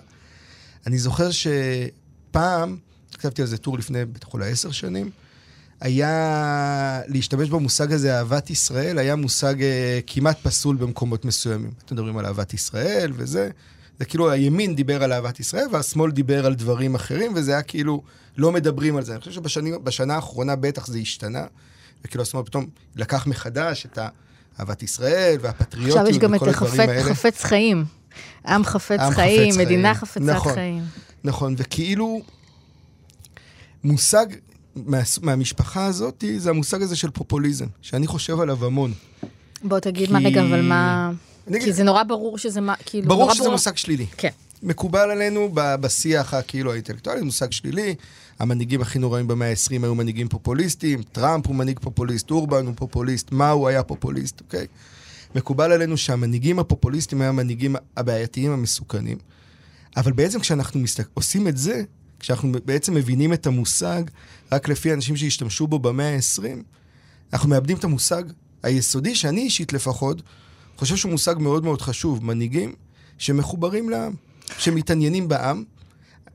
[0.88, 2.78] אני זוכר שפעם
[3.14, 5.10] כתבתי על זה טור לפני, בטח אולי עשר שנים,
[5.80, 11.72] היה להשתמש במושג הזה, אהבת ישראל, היה מושג אה, כמעט פסול במקומות מסוימים.
[11.86, 13.50] אתם מדברים על אהבת ישראל וזה,
[14.00, 18.04] זה כאילו הימין דיבר על אהבת ישראל והשמאל דיבר על דברים אחרים, וזה היה כאילו,
[18.38, 19.12] לא מדברים על זה.
[19.12, 21.46] אני חושב שבשנה האחרונה בטח זה השתנה,
[22.06, 24.00] וכאילו השמאל פתאום לקח מחדש את
[24.60, 27.04] אהבת ישראל והפטריוטיות עכשיו יש גם את וכל הדברים החפץ, האלה.
[27.16, 27.86] חפץ חיים.
[28.48, 29.96] עם חפץ עם חיים, חפץ מדינה חיים.
[29.96, 30.54] חפצת נכון.
[30.54, 30.84] חיים.
[31.24, 32.22] נכון, וכאילו
[33.84, 34.26] מושג
[34.76, 38.94] מה, מהמשפחה הזאת, זה המושג הזה של פופוליזם, שאני חושב עליו המון.
[39.64, 41.12] בוא תגיד כי- מה רגע, אבל מה...
[41.48, 44.06] אני אגיד- כי זה נורא ברור שזה מה, כאילו, ברור שזה מושג שלילי.
[44.18, 44.30] כן.
[44.64, 47.96] מקובל עלינו בשיח הכאילו האינטלקטואלי, מושג שלילי.
[48.39, 53.32] המנהיגים הכי נוראים במאה ה-20 היו מנהיגים פופוליסטים, טראמפ הוא מנהיג פופוליסט, אורבן הוא פופוליסט,
[53.32, 54.67] מה הוא היה פופוליסט, אוקיי?
[55.36, 59.17] מקובל עלינו שהמנהיגים הפופוליסטים היו המנהיגים הבעייתיים המסוכנים,
[59.98, 61.08] אבל בעצם כשאנחנו מסתק...
[61.13, 61.84] עושים את זה,
[62.20, 64.04] כשאנחנו בעצם מבינים את המושג
[64.52, 66.44] רק לפי אנשים שהשתמשו בו במאה ה-20,
[67.34, 68.24] אנחנו מאבדים את המושג
[68.63, 70.22] היסודי, שאני אישית לפחות,
[70.82, 72.26] חושב שהוא מושג מאוד מאוד חשוב.
[72.26, 72.76] מנהיגים
[73.17, 74.13] שמחוברים לעם,
[74.58, 75.63] שמתעניינים בעם.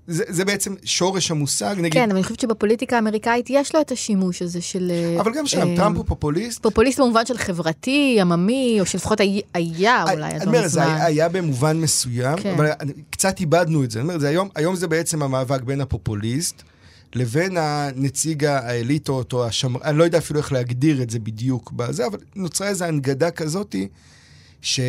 [0.09, 1.93] זה, זה בעצם שורש המושג, נגיד...
[1.93, 4.91] כן, אבל אני חושבת שבפוליטיקה האמריקאית יש לו את השימוש הזה של...
[4.91, 6.63] אה, אבל גם שם, אה, טראמפ הוא פופוליסט.
[6.63, 10.83] פופוליסט במובן של חברתי, עממי, או שלפחות היה- היה אולי אני לא זה.
[10.83, 12.55] היה, היה במובן מסוים, כן.
[12.55, 12.67] אבל
[13.11, 13.99] קצת איבדנו את זה.
[14.01, 16.63] אני אומר, זה היום, היום זה בעצם המאבק בין הפופוליסט
[17.15, 19.81] לבין הנציג האליטות, או השמר...
[19.85, 23.89] אני לא יודע אפילו איך להגדיר את זה בדיוק בזה, אבל נוצרה איזו הנגדה כזאתי,
[24.63, 24.87] שמי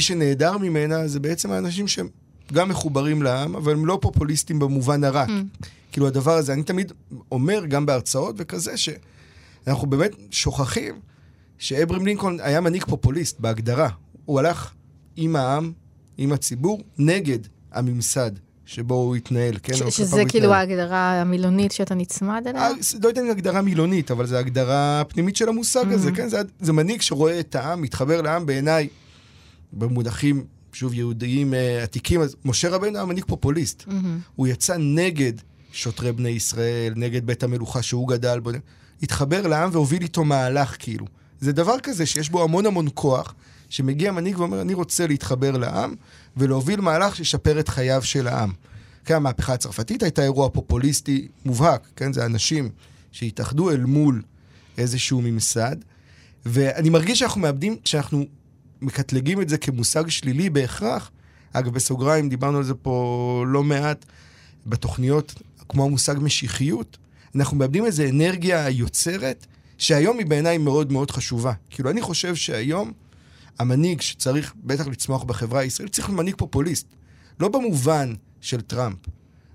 [0.00, 2.08] שנעדר ממנה זה בעצם האנשים שהם
[2.52, 5.24] גם מחוברים לעם, אבל הם לא פופוליסטים במובן הרע.
[5.26, 5.66] Mm.
[5.92, 6.92] כאילו הדבר הזה, אני תמיד
[7.32, 11.00] אומר, גם בהרצאות וכזה, שאנחנו באמת שוכחים
[11.58, 13.88] שאברהם לינקולן היה מנהיג פופוליסט בהגדרה.
[14.24, 14.72] הוא הלך
[15.16, 15.72] עם העם,
[16.18, 17.38] עם הציבור, נגד
[17.72, 18.30] הממסד
[18.66, 19.74] שבו הוא התנהל, כן?
[19.74, 20.58] ש- שזה הוא כאילו התנהל.
[20.60, 22.62] ההגדרה המילונית שאתה נצמד אליה?
[22.62, 26.28] אה, לא יודע אם הגדרה מילונית, אבל זו הגדרה פנימית של המושג הזה, כן?
[26.28, 28.88] זה, זה מנהיג שרואה את העם, מתחבר לעם בעיניי,
[29.72, 33.84] במונחים, שוב, יהודיים אה, עתיקים, אז משה רבנו היה מנהיג פופוליסט.
[33.86, 34.18] מהמם.
[34.36, 35.32] הוא יצא נגד
[35.72, 38.50] שוטרי בני ישראל, נגד בית המלוכה שהוא גדל בו,
[39.02, 41.06] התחבר לעם והוביל איתו מהלך כאילו.
[41.40, 43.34] זה דבר כזה שיש בו המון המון כוח,
[43.68, 45.94] שמגיע מנהיג ואומר, אני רוצה להתחבר לעם
[46.36, 48.52] ולהוביל מהלך שישפר את חייו של העם.
[49.04, 52.12] כן, המהפכה הצרפתית הייתה אירוע פופוליסטי מובהק, כן?
[52.12, 52.70] זה אנשים
[53.12, 54.22] שהתאחדו אל מול
[54.78, 55.76] איזשהו ממסד,
[56.46, 58.26] ואני מרגיש שאנחנו מאבדים, כשאנחנו
[58.82, 61.10] מקטלגים את זה כמושג שלילי בהכרח,
[61.52, 64.06] אגב, בסוגריים, דיברנו על זה פה לא מעט
[64.66, 65.34] בתוכניות,
[65.68, 66.98] כמו המושג משיחיות,
[67.34, 69.46] אנחנו מאבדים איזו אנרגיה יוצרת,
[69.78, 71.52] שהיום היא בעיניי מאוד מאוד חשובה.
[71.70, 72.92] כאילו, אני חושב שהיום
[73.58, 76.86] המנהיג שצריך בטח לצמוח בחברה הישראלית, צריך להיות מנהיג פופוליסט.
[77.40, 78.96] לא במובן של טראמפ,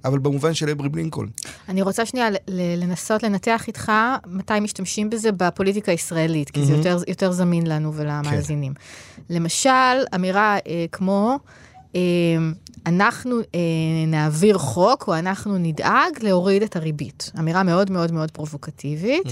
[0.05, 1.29] אבל במובן של אברהם לינקולן.
[1.69, 3.91] אני רוצה שנייה לנסות לנתח איתך
[4.27, 6.73] מתי משתמשים בזה בפוליטיקה הישראלית, כי זה.
[6.73, 8.73] יותר, יותר זמין לנו ולמאזינים.
[9.29, 9.69] למשל,
[10.15, 11.39] אמירה אה, כמו,
[12.85, 13.59] אנחנו אה,
[14.07, 17.31] נעביר חוק, או אנחנו נדאג להוריד את הריבית.
[17.39, 19.27] אמירה מאוד מאוד מאוד פרובוקטיבית,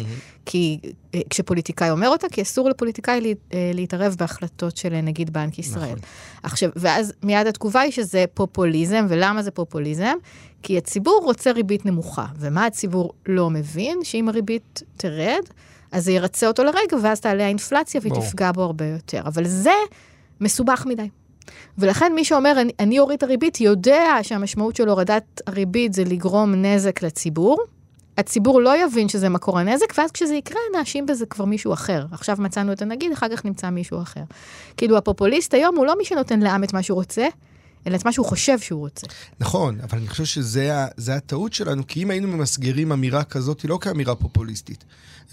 [0.45, 0.79] כי
[1.15, 5.83] אה, כשפוליטיקאי אומר אותה, כי אסור לפוליטיקאי אה, להתערב בהחלטות של נגיד בנק ישראל.
[5.83, 5.99] נכון.
[6.43, 10.15] עכשיו, ואז מיד התגובה היא שזה פופוליזם, ולמה זה פופוליזם?
[10.63, 13.99] כי הציבור רוצה ריבית נמוכה, ומה הציבור לא מבין?
[14.03, 15.43] שאם הריבית תרד,
[15.91, 18.13] אז זה ירצה אותו לרגע, ואז תעלה האינפלציה והיא.
[18.13, 19.21] תפגע בו הרבה יותר.
[19.25, 19.73] אבל זה
[20.41, 21.07] מסובך מדי.
[21.77, 26.55] ולכן מי שאומר, אני, אני אוריד את הריבית, יודע שהמשמעות של הורדת הריבית זה לגרום
[26.55, 27.57] נזק לציבור.
[28.17, 32.05] הציבור לא יבין שזה מקור הנזק, ואז כשזה יקרה, נאשים בזה כבר מישהו אחר.
[32.11, 34.23] עכשיו מצאנו את הנגיד, אחר כך נמצא מישהו אחר.
[34.77, 37.27] כאילו, הפופוליסט היום הוא לא מי שנותן לעם את מה שהוא רוצה,
[37.87, 39.07] אלא את מה שהוא חושב שהוא רוצה.
[39.39, 43.77] נכון, אבל אני חושב שזה הטעות שלנו, כי אם היינו ממסגרים אמירה כזאת, היא לא
[43.81, 44.83] כאמירה פופוליסטית,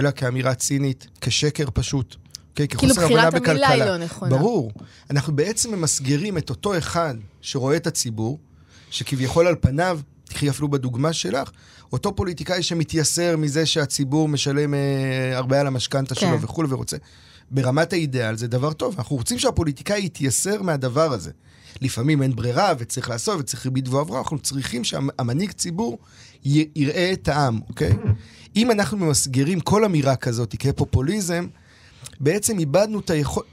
[0.00, 2.16] אלא כאמירה צינית, כשקר פשוט.
[2.50, 2.68] אוקיי?
[2.68, 3.68] כאילו כחוסר הבנה בחירת המילה בכלכלה.
[3.68, 4.36] היא לא נכונה.
[4.36, 4.72] ברור.
[5.10, 8.38] אנחנו בעצם ממסגרים את אותו אחד שרואה את הציבור,
[8.90, 11.50] שכביכול על פניו, תחי אפילו בדוגמה שלך,
[11.92, 16.20] אותו פוליטיקאי שמתייסר מזה שהציבור משלם אה, הרבה על המשכנתה כן.
[16.20, 16.96] שלו וכולי ורוצה.
[17.50, 21.30] ברמת האידאל זה דבר טוב, אנחנו רוצים שהפוליטיקאי יתייסר מהדבר הזה.
[21.80, 25.98] לפעמים אין ברירה וצריך לעשות וצריך ריבית ועברה, אנחנו צריכים שהמנהיג ציבור
[26.44, 27.92] יראה את העם, אוקיי?
[28.56, 31.46] אם אנחנו ממסגרים כל אמירה כזאת כפופוליזם,
[32.20, 33.46] בעצם איבדנו את היכולת...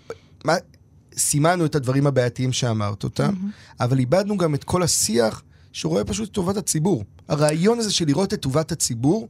[1.17, 3.33] סימנו את הדברים הבעייתיים שאמרת אותם,
[3.79, 7.03] אבל איבדנו גם את כל השיח שרואה פשוט את טובת הציבור.
[7.27, 9.27] הרעיון הזה של לראות את טובת הציבור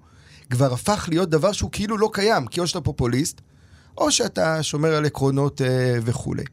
[0.49, 3.41] כבר הפך להיות דבר שהוא כאילו לא קיים, כי או שאתה פופוליסט,
[3.97, 6.43] או שאתה שומר על עקרונות אה, וכולי.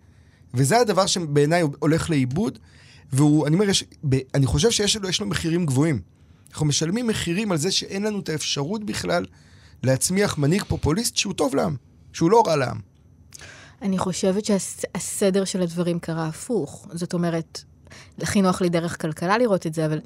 [0.55, 2.59] וזה הדבר שבעיניי הולך לאיבוד,
[3.13, 6.01] והוא, אני אומר, יש, ב, אני חושב שיש לו, יש לו מחירים גבוהים.
[6.51, 9.27] אנחנו משלמים מחירים על זה שאין לנו את האפשרות בכלל
[9.83, 11.77] להצמיח מנהיג פופוליסט שהוא טוב לעם,
[12.15, 12.79] שהוא לא רע לעם.
[13.83, 16.89] אני חושבת שהסדר של הדברים קרה הפוך.
[16.93, 17.63] זאת אומרת,
[18.21, 20.01] הכי נוח לי דרך כלכלה לראות את זה, אבל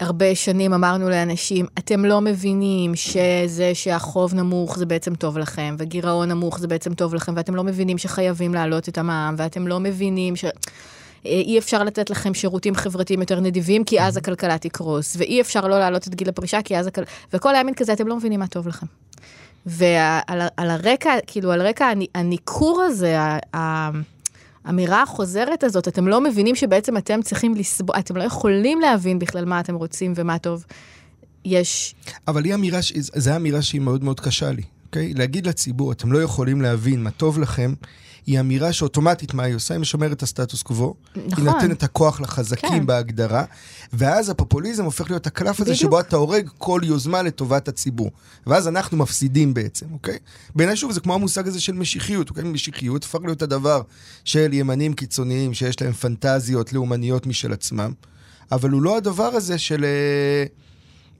[0.00, 6.28] הרבה שנים אמרנו לאנשים, אתם לא מבינים שזה שהחוב נמוך זה בעצם טוב לכם, וגירעון
[6.28, 10.36] נמוך זה בעצם טוב לכם, ואתם לא מבינים שחייבים להעלות את המע"מ, ואתם לא מבינים
[10.36, 10.44] ש...
[11.24, 15.78] אי אפשר לתת לכם שירותים חברתיים יותר נדיבים, כי אז הכלכלה תקרוס, ואי אפשר לא
[15.78, 17.14] להעלות את גיל הפרישה, כי אז הכלכלה...
[17.32, 18.86] וכל הימין כזה, אתם לא מבינים מה טוב לכם.
[19.66, 20.40] ועל
[20.70, 23.16] הרקע, כאילו, על רקע הניכור הזה,
[24.64, 29.44] האמירה החוזרת הזאת, אתם לא מבינים שבעצם אתם צריכים לסבול, אתם לא יכולים להבין בכלל
[29.44, 30.64] מה אתם רוצים ומה טוב.
[31.44, 31.94] יש...
[32.28, 35.14] אבל היא אמירה, זו אמירה שהיא מאוד מאוד קשה לי, אוקיי?
[35.14, 37.74] להגיד לציבור, אתם לא יכולים להבין מה טוב לכם,
[38.28, 39.74] היא אמירה שאוטומטית מה היא עושה?
[39.74, 40.94] היא משמרת את הסטטוס קוו.
[41.16, 41.46] נכון.
[41.46, 42.86] היא נותנת הכוח לחזקים כן.
[42.86, 43.44] בהגדרה,
[43.92, 45.74] ואז הפופוליזם הופך להיות הקלף הזה.
[45.74, 48.10] שבו אתה הורג כל יוזמה לטובת הציבור.
[48.46, 50.18] ואז אנחנו מפסידים בעצם, אוקיי?
[50.54, 52.44] בעיניי שוב, זה כמו המושג הזה של משיחיות, אוקיי?
[52.44, 53.82] משיחיות הפך להיות הדבר
[54.24, 57.92] של ימנים קיצוניים שיש להם פנטזיות לאומניות משל עצמם,
[58.52, 59.84] אבל הוא לא הדבר הזה של...
[59.84, 60.67] Uh,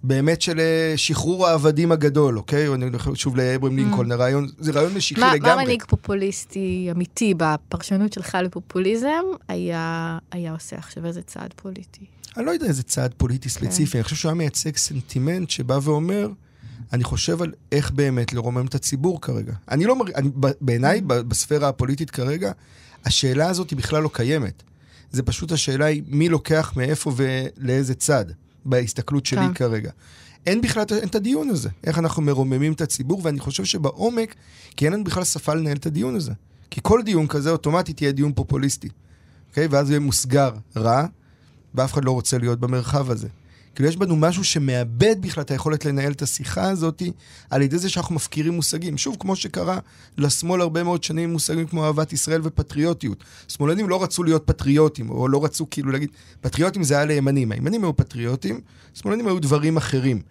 [0.02, 2.74] באמת של אה, שחרור העבדים הגדול, אוקיי?
[2.74, 3.76] אני הולך שוב לאברהם mm.
[3.76, 5.54] לינקולן, הרעיון, זה רעיון משיחי לגמרי.
[5.56, 12.04] מה מנהיג פופוליסטי אמיתי בפרשנות שלך לפופוליזם היה, היה עושה עכשיו איזה צעד פוליטי?
[12.36, 13.54] אני לא יודע איזה צעד פוליטי כן.
[13.54, 16.28] ספציפי, אני חושב שהוא היה מייצג סנטימנט שבא ואומר,
[16.92, 19.52] אני חושב על איך באמת לרומם את הציבור כרגע.
[19.70, 20.04] אני לא, מר...
[20.14, 20.30] אני,
[20.60, 21.02] בעיניי, mm.
[21.02, 22.52] בספירה הפוליטית כרגע,
[23.04, 24.62] השאלה הזאת היא בכלל לא קיימת.
[25.10, 28.24] זה פשוט השאלה היא מי לוקח מאיפה ולאיזה צד.
[28.68, 29.54] בהסתכלות שלי כן.
[29.54, 29.90] כרגע.
[30.46, 34.34] אין בכלל אין את הדיון הזה, איך אנחנו מרוממים את הציבור, ואני חושב שבעומק,
[34.76, 36.32] כי אין לנו בכלל שפה לנהל את הדיון הזה.
[36.70, 38.88] כי כל דיון כזה אוטומטית יהיה דיון פופוליסטי,
[39.48, 39.66] אוקיי?
[39.66, 41.06] ואז יהיה מוסגר רע,
[41.74, 43.28] ואף אחד לא רוצה להיות במרחב הזה.
[43.78, 47.02] כאילו יש בנו משהו שמאבד בכלל את היכולת לנהל את השיחה הזאת
[47.50, 48.98] על ידי זה שאנחנו מפקירים מושגים.
[48.98, 49.78] שוב, כמו שקרה
[50.18, 53.24] לשמאל הרבה מאוד שנים מושגים כמו אהבת ישראל ופטריוטיות.
[53.48, 56.10] שמאלנים לא רצו להיות פטריוטים, או לא רצו כאילו להגיד,
[56.40, 57.52] פטריוטים זה היה לימנים.
[57.52, 58.60] הימנים היו פטריוטים,
[58.94, 60.22] שמאלנים היו דברים אחרים.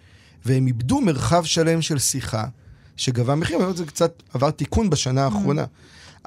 [0.45, 2.45] והם איבדו מרחב שלם של שיחה,
[2.97, 5.65] שגבה מחיר, זה קצת עבר תיקון בשנה האחרונה.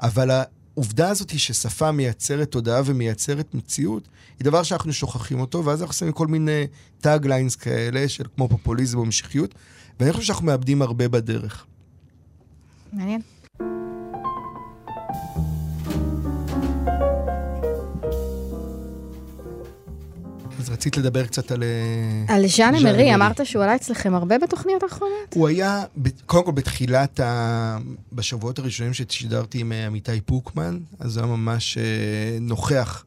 [0.01, 0.41] אבל
[0.77, 4.07] העובדה הזאת היא ששפה מייצרת תודעה ומייצרת מציאות,
[4.39, 6.67] היא דבר שאנחנו שוכחים אותו, ואז אנחנו שמים כל מיני
[7.01, 9.55] טאג ליינס כאלה, של כמו פופוליזם או משיחיות,
[9.99, 11.65] ואני חושב שאנחנו מאבדים הרבה בדרך.
[12.93, 13.21] מעניין.
[20.71, 21.63] רצית לדבר קצת על...
[21.63, 25.33] אה, על ז'אן אמרי, אמרת שהוא עלה אצלכם הרבה בתוכניות האחרונות?
[25.33, 25.83] הוא היה,
[26.25, 27.77] קודם כל בתחילת, ה...
[28.13, 31.83] בשבועות הראשונים ששידרתי עם אה, עמיתי פוקמן, אז הוא היה ממש אה,
[32.41, 33.05] נוכח,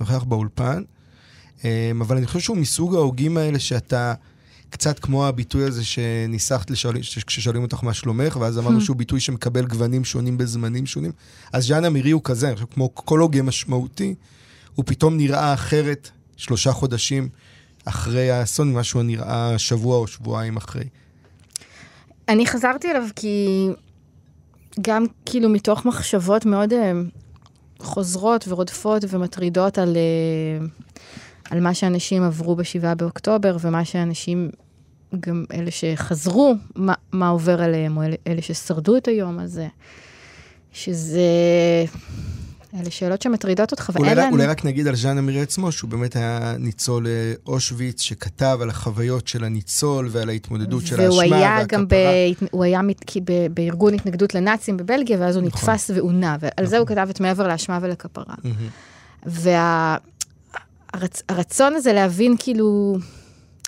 [0.00, 0.82] נוכח באולפן.
[2.00, 4.14] אבל אני חושב שהוא מסוג ההוגים האלה שאתה...
[4.70, 6.70] קצת כמו הביטוי הזה שניסחת
[7.26, 8.84] כששואלים אותך מה שלומך, ואז אמרנו hmm.
[8.84, 11.12] שהוא ביטוי שמקבל גוונים שונים בזמנים שונים.
[11.52, 14.14] אז ז'אן אמירי הוא כזה, אני חושב, כמו כל הוגה משמעותי,
[14.74, 16.10] הוא פתאום נראה אחרת
[16.42, 17.28] שלושה חודשים
[17.84, 20.84] אחרי האסון, ממה שהוא נראה שבוע או שבועיים אחרי.
[22.28, 23.68] אני חזרתי אליו כי
[24.80, 26.76] גם כאילו מתוך מחשבות מאוד uh,
[27.78, 30.84] חוזרות ורודפות ומטרידות על, uh,
[31.50, 34.50] על מה שאנשים עברו בשבעה באוקטובר ומה שאנשים,
[35.20, 39.68] גם אלה שחזרו, מה, מה עובר עליהם, או אלה, אלה ששרדו את היום הזה.
[40.72, 41.20] שזה
[42.80, 44.32] אלה שאלות שמטרידות אותך, ואין להן...
[44.32, 48.70] אולי רק נגיד על ז'אן אמירי עצמו, שהוא באמת היה ניצול אה, אושוויץ, שכתב על
[48.70, 51.28] החוויות של הניצול ועל ההתמודדות של האשמה והכפרה.
[51.28, 51.94] והוא היה גם ב...
[52.50, 53.16] הוא היה מת...
[53.24, 53.46] ב...
[53.54, 55.70] בארגון התנגדות לנאצים בבלגיה, ואז הוא נכון.
[55.70, 56.66] נתפס ועונה, ועל נכון.
[56.66, 58.34] זה הוא כתב את מעבר לאשמה ולכפרה.
[59.26, 60.02] והרצון
[61.72, 61.78] וה...
[61.78, 62.96] הזה להבין כאילו...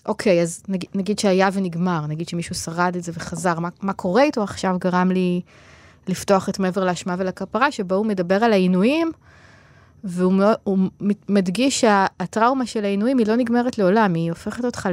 [0.06, 4.22] אוקיי, אז נגיד, נגיד שהיה ונגמר, נגיד שמישהו שרד את זה וחזר, מה, מה קורה
[4.22, 5.40] איתו עכשיו גרם לי
[6.08, 9.10] לפתוח את מעבר לאשמה ולכפרה, שבו הוא מדבר על העינויים,
[10.04, 10.32] והוא
[11.28, 14.88] מדגיש שהטראומה של העינויים היא לא נגמרת לעולם, היא הופכת אותך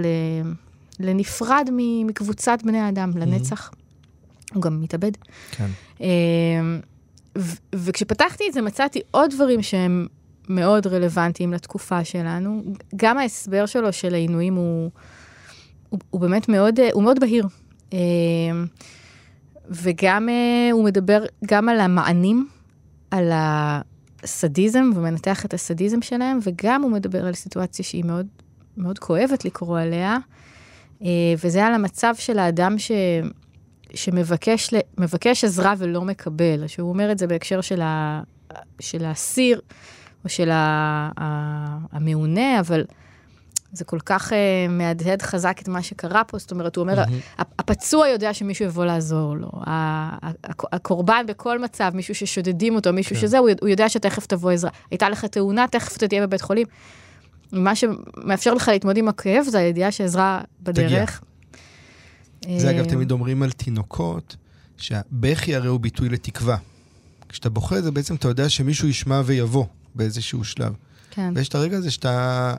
[1.00, 1.69] לנפרד
[2.06, 3.69] מקבוצת בני האדם, לנצח.
[3.69, 3.82] Mm-hmm.
[4.54, 5.12] הוא גם מתאבד.
[5.52, 5.67] כן.
[6.02, 6.80] אמ,
[7.76, 10.08] וכשפתחתי את זה מצאתי עוד דברים שהם
[10.50, 12.63] מאוד רלוונטיים לתקופה שלנו.
[12.95, 14.89] גם ההסבר שלו של העינויים הוא,
[15.89, 17.47] הוא, הוא באמת מאוד, הוא מאוד בהיר.
[19.69, 22.47] וגם uh, הוא מדבר גם על המענים,
[23.12, 28.28] על הסדיזם, ומנתח את הסדיזם שלהם, וגם הוא מדבר על סיטואציה שהיא מאוד,
[28.78, 30.17] מאוד כואבת לקרוא עליה,
[31.00, 31.04] uh,
[31.43, 32.91] וזה על המצב של האדם ש...
[33.93, 38.21] שמבקש עזרה ולא מקבל, שהוא אומר את זה בהקשר של, ה,
[38.80, 39.62] של האסיר
[40.24, 42.86] או של ה, ה, המעונה, אבל
[43.73, 44.36] זה כל כך uh,
[44.69, 47.43] מהדהד חזק את מה שקרה פה, זאת אומרת, הוא אומר, mm-hmm.
[47.60, 49.51] הפצוע יודע שמישהו יבוא לעזור לו,
[50.71, 53.21] הקורבן בכל מצב, מישהו ששודדים אותו, מישהו כן.
[53.21, 54.71] שזה, הוא, הוא יודע שתכף תבוא עזרה.
[54.91, 56.67] הייתה לך תאונה, תכף אתה תהיה בבית חולים.
[57.51, 61.21] מה שמאפשר לך להתמודד עם הכאב זה הידיעה שעזרה בדרך.
[62.39, 62.60] תגיע.
[62.60, 64.36] זה אגב, תמיד אומרים על תינוקות,
[64.77, 66.57] שהבכי הרי הוא ביטוי לתקווה.
[67.29, 70.73] כשאתה בוכה, זה בעצם, אתה יודע שמישהו ישמע ויבוא באיזשהו שלב.
[71.12, 71.34] כן.
[71.36, 72.55] ויש את הרגע הזה שאתה...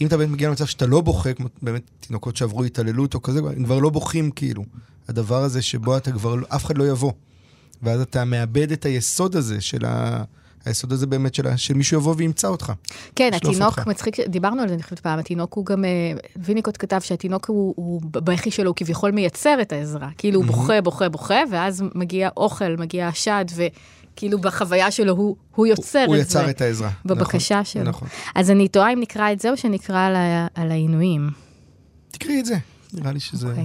[0.00, 3.38] אם אתה באמת מגיע למצב שאתה לא בוכה, כמו באמת תינוקות שעברו התעללות או כזה,
[3.38, 4.64] הם כבר לא בוכים כאילו.
[5.08, 7.12] הדבר הזה שבו אתה כבר, אף אחד לא יבוא.
[7.82, 10.24] ואז אתה מאבד את היסוד הזה של ה...
[10.64, 12.72] היסוד הזה באמת של, של מישהו יבוא וימצא אותך.
[13.16, 13.86] כן, התינוק אותך.
[13.86, 15.90] מצחיק, דיברנו על זה, אני חושבת פעם, התינוק הוא גם, אה,
[16.36, 20.08] ויניקוט כתב שהתינוק הוא, הוא בכי שלו, הוא כביכול מייצר את העזרה.
[20.18, 23.44] כאילו הוא בוכה, בוכה, בוכה, ואז מגיע אוכל, מגיע השד,
[24.14, 26.38] וכאילו בחוויה שלו הוא, הוא יוצר הוא, את הוא זה.
[26.38, 26.90] הוא יצר את העזרה.
[27.04, 27.82] בבקשה נכון, שלו.
[27.82, 28.08] נכון.
[28.34, 30.14] אז אני תוהה אם נקרא את זה או שנקרא על,
[30.54, 31.30] על העינויים.
[32.10, 32.56] תקראי את זה,
[32.92, 33.46] נראה לי שזה...
[33.46, 33.50] Okay.
[33.50, 33.64] אוקיי.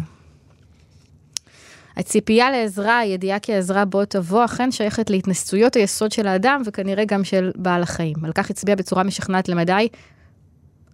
[1.97, 7.23] הציפייה לעזרה, הידיעה כי העזרה בוא תבוא, אכן שייכת להתנסויות היסוד של האדם וכנראה גם
[7.23, 8.25] של בעל החיים.
[8.25, 9.87] על כך הצביע בצורה משכנעת למדי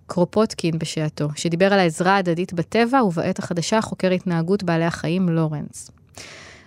[0.08, 5.92] קרופוטקין בשעתו, שדיבר על העזרה ההדדית בטבע, ובעת החדשה חוקר התנהגות בעלי החיים לורנס.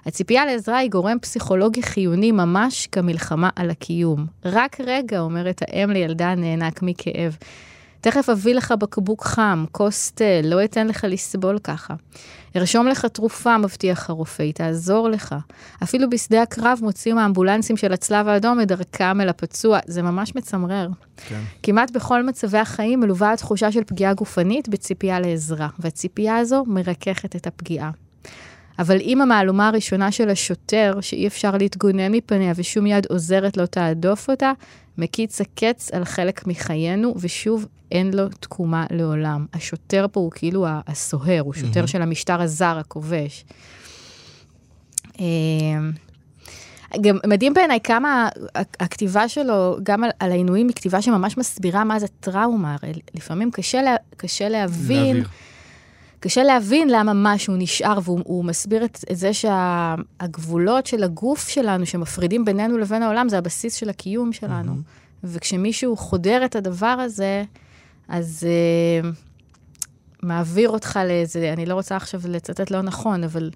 [0.09, 4.27] הציפייה לעזרה היא גורם פסיכולוגי חיוני ממש כמלחמה על הקיום.
[4.45, 7.37] רק רגע, אומרת האם לילדה נאנק מכאב.
[8.01, 11.95] תכף אביא לך בקבוק חם, כוס תה, לא אתן לך לסבול ככה.
[12.57, 15.35] ארשום לך תרופה, מבטיח הרופא, היא תעזור לך.
[15.83, 20.89] אפילו בשדה הקרב מוציאים האמבולנסים של הצלב האדום את דרכם אל הפצוע, זה ממש מצמרר.
[21.29, 21.41] כן.
[21.63, 27.47] כמעט בכל מצבי החיים מלווה התחושה של פגיעה גופנית בציפייה לעזרה, והציפייה הזו מרככת את
[27.47, 27.91] הפגיעה.
[28.79, 34.31] אבל אם המהלומה הראשונה של השוטר, שאי אפשר להתגונן מפניה ושום יד עוזרת לא תהדוף
[34.31, 34.53] אותה,
[34.99, 39.47] מקיץ הקץ על חלק מחיינו, ושוב אין לו תקומה לעולם.
[39.55, 41.87] השוטר פה הוא כאילו הסוהר, הוא שוטר mm-hmm.
[41.87, 43.45] של המשטר הזר, הכובש.
[45.19, 45.93] אמ,
[47.01, 51.99] גם מדהים בעיניי כמה הכתיבה שלו, גם על, על העינויים, היא כתיבה שממש מסבירה מה
[51.99, 52.77] זה טראומה.
[52.83, 55.17] הרי לפעמים קשה, לה, קשה להבין...
[55.17, 55.29] להעביר.
[56.21, 62.45] קשה להבין למה משהו נשאר, והוא מסביר את, את זה שהגבולות של הגוף שלנו, שמפרידים
[62.45, 64.73] בינינו לבין העולם, זה הבסיס של הקיום שלנו.
[64.73, 65.25] Mm-hmm.
[65.25, 67.45] וכשמישהו חודר את הדבר הזה,
[68.09, 68.47] אז
[69.03, 69.07] uh,
[70.23, 73.51] מעביר אותך לאיזה, אני לא רוצה עכשיו לצטט לא נכון, אבל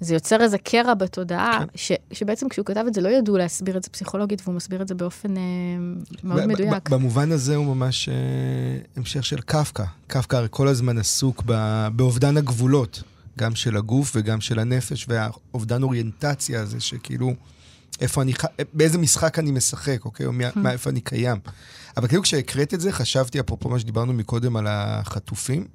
[0.00, 1.66] זה יוצר איזה קרע בתודעה, כן.
[1.74, 4.88] ש, שבעצם כשהוא כתב את זה לא ידעו להסביר את זה פסיכולוגית, והוא מסביר את
[4.88, 5.40] זה באופן uh,
[6.24, 6.88] מאוד מדויק.
[6.88, 8.12] במובן הזה הוא ממש uh,
[8.96, 9.84] המשך של קפקא.
[10.06, 11.42] קפקא הרי כל הזמן עסוק
[11.96, 13.02] באובדן הגבולות,
[13.38, 17.34] גם של הגוף וגם של הנפש, והאובדן אוריינטציה הזה, שכאילו,
[18.00, 18.32] איפה אני,
[18.72, 20.26] באיזה משחק אני משחק, אוקיי?
[20.26, 20.68] או מה, hmm.
[20.68, 21.38] איפה אני קיים.
[21.96, 25.66] אבל כאילו כשהקראת את זה, חשבתי, אפרופו מה שדיברנו מקודם על החטופים,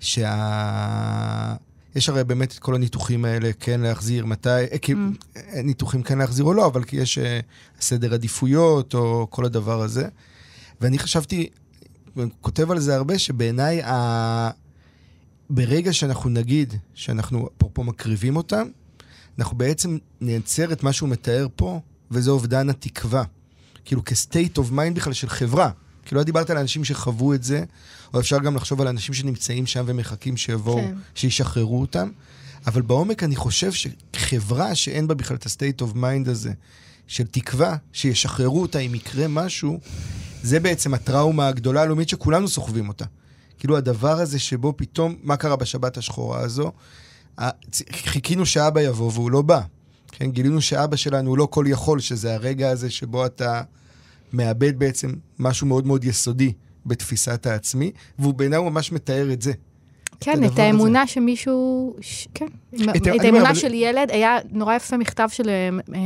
[0.00, 1.54] שה...
[1.98, 4.96] יש הרי באמת את כל הניתוחים האלה, כן להחזיר, מתי, אה, כי mm.
[5.64, 7.22] ניתוחים כן להחזיר או לא, אבל כי יש uh,
[7.80, 10.08] סדר עדיפויות או כל הדבר הזה.
[10.80, 11.48] ואני חשבתי,
[12.40, 14.50] כותב על זה הרבה, שבעיניי, ה...
[15.50, 18.68] ברגע שאנחנו נגיד שאנחנו אפרופו מקריבים אותם,
[19.38, 21.80] אנחנו בעצם נייצר את מה שהוא מתאר פה,
[22.10, 23.24] וזה אובדן התקווה.
[23.84, 25.70] כאילו כ-state of mind בכלל של חברה.
[26.08, 27.64] כאילו, לא דיברת על אנשים שחוו את זה,
[28.14, 30.94] או אפשר גם לחשוב על אנשים שנמצאים שם ומחכים שיבואו, כן.
[31.14, 32.10] שישחררו אותם.
[32.66, 36.52] אבל בעומק אני חושב שחברה שאין בה בכלל את ה-state of mind הזה,
[37.06, 39.80] של תקווה שישחררו אותה אם יקרה משהו,
[40.42, 43.04] זה בעצם הטראומה הגדולה הלאומית שכולנו סוחבים אותה.
[43.58, 46.72] כאילו הדבר הזה שבו פתאום, מה קרה בשבת השחורה הזו?
[47.92, 49.60] חיכינו שאבא יבוא והוא לא בא.
[50.12, 53.62] כן, גילינו שאבא שלנו הוא לא כל יכול, שזה הרגע הזה שבו אתה
[54.32, 56.52] מאבד בעצם משהו מאוד מאוד יסודי
[56.86, 59.52] בתפיסת העצמי, והוא בעיניי ממש מתאר את זה.
[60.20, 61.12] כן, את, את האמונה הזה.
[61.12, 62.28] שמישהו, ש...
[62.34, 66.00] כן, את, את האמונה של ילד, היה נורא יפה מכתב של אה, אה,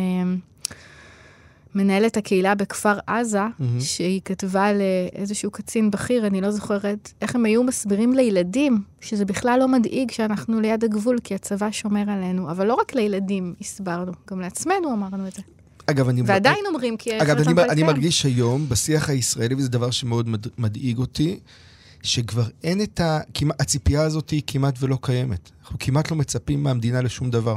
[1.74, 3.80] מנהלת הקהילה בכפר עזה, mm-hmm.
[3.80, 9.58] שהיא כתבה לאיזשהו קצין בכיר, אני לא זוכרת, איך הם היו מסבירים לילדים, שזה בכלל
[9.58, 12.50] לא מדאיג שאנחנו ליד הגבול, כי הצבא שומר עלינו.
[12.50, 15.42] אבל לא רק לילדים הסברנו, גם לעצמנו אמרנו את זה.
[15.86, 16.22] אגב, אני...
[16.26, 17.22] ועדיין אומרים, כי...
[17.22, 21.38] אגב, אני, אני מרגיש היום, בשיח הישראלי, וזה דבר שמאוד מד, מדאיג אותי,
[22.02, 23.20] שכבר אין את ה...
[23.34, 25.50] כמעט, הציפייה הזאת היא כמעט ולא קיימת.
[25.62, 27.56] אנחנו כמעט לא מצפים מהמדינה לשום דבר.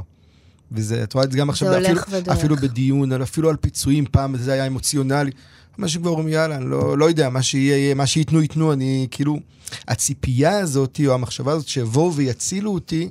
[0.71, 2.01] וזה, את רואה את זה גם עכשיו, זה אפילו,
[2.33, 5.31] אפילו בדיון, אפילו על פיצויים, פעם זה היה אמוציונלי.
[5.79, 9.07] אנשים כבר אומרים, יאללה, אני לא, לא יודע, מה שיהיה, יהיה, מה שייתנו, ייתנו, אני
[9.11, 9.39] כאילו...
[9.87, 13.09] הציפייה הזאת, או המחשבה הזאת, שיבואו ויצילו אותי,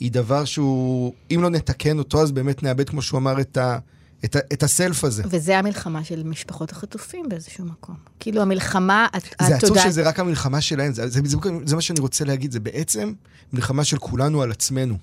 [0.00, 3.78] היא דבר שהוא, אם לא נתקן אותו, אז באמת נאבד, כמו שהוא אמר, את, ה,
[4.24, 5.22] את, ה- את הסלף הזה.
[5.30, 7.96] וזה המלחמה של משפחות החטופים באיזשהו מקום.
[8.20, 11.82] כאילו, המלחמה, הת- זה עצוב התודעה- שזה רק המלחמה שלהם, זה, זה, זה, זה מה
[11.82, 13.12] שאני רוצה להגיד, זה בעצם
[13.52, 14.98] מלחמה של כולנו על עצמנו.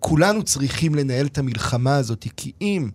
[0.00, 2.90] כולנו צריכים לנהל את המלחמה הזאת, כי אם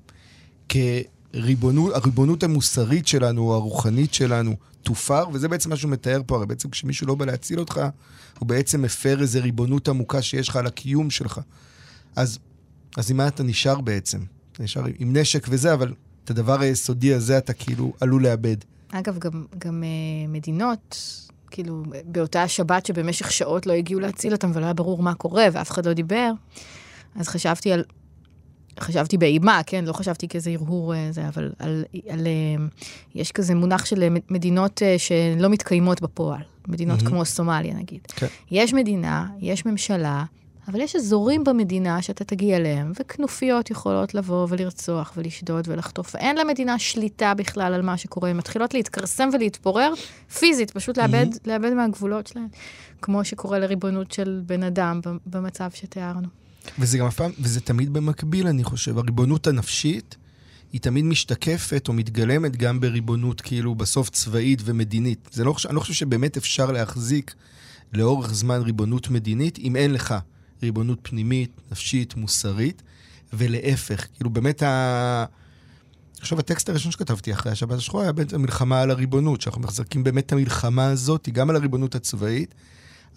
[0.69, 6.69] כריבונות, הריבונות המוסרית שלנו, הרוחנית שלנו, תופר, וזה בעצם מה שהוא מתאר פה, הרי בעצם
[6.69, 7.81] כשמישהו לא בא להציל אותך,
[8.39, 11.39] הוא בעצם מפר איזו ריבונות עמוקה שיש לך על הקיום שלך.
[12.15, 12.39] אז,
[12.97, 14.19] אז עם מה אתה נשאר בעצם?
[14.59, 15.93] אתה נשאר עם נשק וזה, אבל
[16.23, 18.57] את הדבר היסודי הזה אתה כאילו עלול לאבד.
[18.91, 20.97] אגב, גם, גם אה, מדינות,
[21.51, 25.71] כאילו, באותה השבת שבמשך שעות לא הגיעו להציל אותם ולא היה ברור מה קורה ואף
[25.71, 26.31] אחד לא דיבר,
[27.15, 27.83] אז חשבתי על...
[28.79, 29.85] חשבתי באימה, כן?
[29.85, 32.65] לא חשבתי כאיזה הרהור אה, זה, אבל על, על, אה,
[33.15, 36.41] יש כזה מונח של מדינות שלא מתקיימות בפועל.
[36.67, 37.09] מדינות מהמם.
[37.09, 38.01] כמו סומליה, נגיד.
[38.15, 38.27] כן.
[38.51, 40.23] יש מדינה, יש ממשלה,
[40.69, 46.15] אבל יש אזורים במדינה שאתה תגיע אליהם, וכנופיות יכולות לבוא ולרצוח ולשדוד ולחטוף.
[46.15, 48.29] אין למדינה שליטה בכלל על מה שקורה.
[48.29, 49.93] הן מתחילות להתכרסם ולהתפורר
[50.39, 52.47] פיזית, פשוט לאבד, לאבד מהגבולות שלהן,
[53.01, 56.27] כמו שקורה לריבונות של בן אדם במצב שתיארנו.
[56.79, 58.97] וזה גם אף פעם, וזה תמיד במקביל, אני חושב.
[58.97, 60.15] הריבונות הנפשית
[60.73, 65.29] היא תמיד משתקפת או מתגלמת גם בריבונות, כאילו, בסוף צבאית ומדינית.
[65.31, 67.35] זה לא, אני לא חושב שבאמת אפשר להחזיק
[67.93, 70.15] לאורך זמן ריבונות מדינית, אם אין לך
[70.63, 72.81] ריבונות פנימית, נפשית, מוסרית,
[73.33, 74.05] ולהפך.
[74.15, 75.25] כאילו, באמת ה...
[76.19, 80.25] עכשיו, הטקסט הראשון שכתבתי אחרי השבת השחורה היה בעצם מלחמה על הריבונות, שאנחנו מחזקים באמת
[80.25, 82.55] את המלחמה הזאת, גם על הריבונות הצבאית,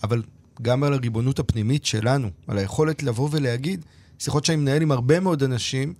[0.02, 0.22] אבל
[0.62, 3.84] גם על הריבונות הפנימית שלנו, על היכולת לבוא ולהגיד,
[4.18, 5.94] שיחות שאני מנהל עם הרבה מאוד אנשים,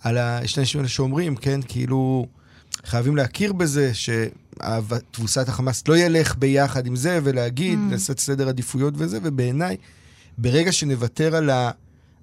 [0.00, 0.40] על ה...
[0.44, 2.26] יש אנשים האלה שאומרים, כן, כאילו,
[2.84, 7.92] חייבים להכיר בזה שתבוסת החמאס לא ילך ביחד עם זה, ולהגיד, Mm.
[7.92, 9.76] לעשות סדר עדיפויות וזה, ובעיניי,
[10.38, 11.70] ברגע שנוותר על ה...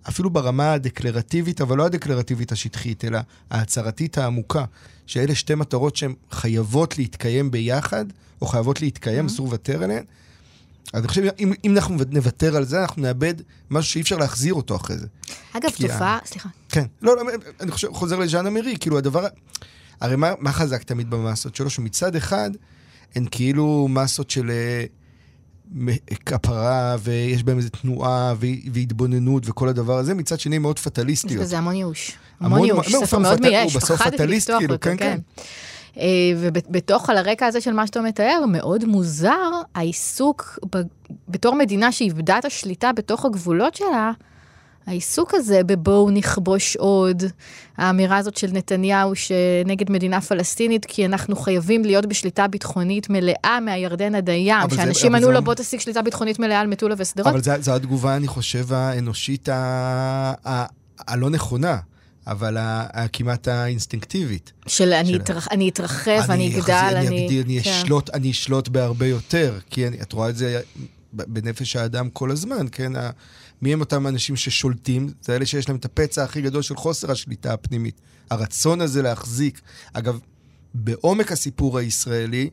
[0.09, 4.65] אפילו ברמה הדקלרטיבית, אבל לא הדקלרטיבית השטחית, אלא ההצהרתית העמוקה,
[5.07, 8.05] שאלה שתי מטרות שהן חייבות להתקיים ביחד,
[8.41, 10.03] או חייבות להתקיים, אסור לוותר עליהן.
[10.93, 13.33] אז אני חושב, אם, אם אנחנו נוותר על זה, אנחנו נאבד
[13.71, 15.07] משהו שאי אפשר להחזיר אותו אחרי זה.
[15.53, 16.85] אגב, כי ה- תופעה, סליחה, כן.
[17.01, 17.21] לא, לא,
[17.61, 19.27] אני חושב, חוזר לז'אנה מרי, כאילו הדבר...
[20.01, 21.69] הרי מה, מה חזק תמיד במסות שלו?
[21.69, 22.51] שמצד אחד,
[23.15, 24.51] הן כאילו מסות של מ-
[26.25, 28.33] כפרה, ויש בהן איזו תנועה
[28.73, 31.41] והתבוננות וכל הדבר הזה, מצד שני מאוד יש פטליסטיות.
[31.41, 32.11] בזה המון ייאוש.
[32.39, 35.17] המון- ייאוש, לא, ספר מאוד מייאש, פחדתי לפתוח כאילו, אותו, כן, כן.
[35.97, 36.03] אה,
[36.37, 40.77] ובתוך, על הרקע הזה של מה שאתה מתאר, מאוד מוזר העיסוק, ב,
[41.29, 44.11] בתור מדינה שאיבדה את השליטה בתוך הגבולות שלה,
[44.87, 47.23] העיסוק הזה בבואו נכבוש עוד,
[47.77, 54.15] האמירה הזאת של נתניהו שנגד מדינה פלסטינית, כי אנחנו חייבים להיות בשליטה ביטחונית מלאה מהירדן
[54.15, 57.27] עד הים, שאנשים ענו לו בוא תשיג שליטה ביטחונית מלאה על מטולה ושדרות.
[57.27, 59.49] אבל זו- התגובה, אני חושב, האנושית
[61.07, 61.77] הלא נכונה,
[62.27, 64.51] אבל הכמעט האינסטינקטיבית.
[64.67, 67.23] של אני של- אתרח- אני אתרחב, אני אגדל, אני אני...
[67.25, 67.69] אגדיל, אני כן.
[67.71, 70.59] אשלוט, אני אשלוט בהרבה יותר, כי אני, את רואה את זה
[71.13, 72.91] בנפש האדם כל הזמן, כן?
[73.63, 75.09] מי הם אותם אנשים ששולטים?
[75.21, 78.01] זה אלה שיש להם את הפצע הכי גדול של חוסר השליטה הפנימית.
[78.29, 79.61] הרצון הזה להחזיק.
[79.93, 80.19] אגב,
[80.73, 82.49] בעומק הסיפור הישראלי,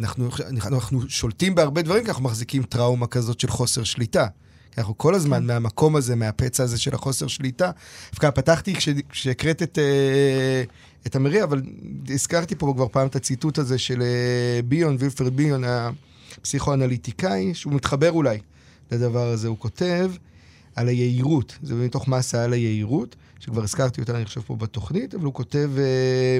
[0.00, 4.26] אנחנו, אנחנו, אנחנו שולטים בהרבה דברים, כי אנחנו מחזיקים טראומה כזאת של חוסר שליטה.
[4.72, 5.46] כי אנחנו כל הזמן כן.
[5.46, 7.70] מהמקום הזה, מהפצע הזה של החוסר שליטה.
[8.10, 10.62] דווקא פתחתי כש- כשהקראת את, אה,
[11.06, 11.62] את המרי, אבל
[12.08, 15.64] הזכרתי פה כבר פעם את הציטוט הזה של אה, ביון, וילפרד ביון,
[16.38, 18.38] הפסיכואנליטיקאי, שהוא מתחבר אולי
[18.94, 19.48] לדבר הזה.
[19.48, 20.10] הוא כותב
[20.74, 25.24] על היהירות, זה מתוך מסה על היהירות, שכבר הזכרתי אותה, אני חושב, פה בתוכנית, אבל
[25.24, 25.70] הוא כותב...
[25.78, 26.38] אה,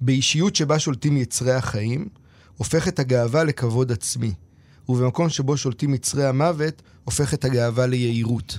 [0.00, 2.08] באישיות שבה שולטים יצרי החיים,
[2.56, 4.32] הופכת הגאווה לכבוד עצמי,
[4.88, 8.58] ובמקום שבו שולטים יצרי המוות, הופכת הגאווה ליהירות.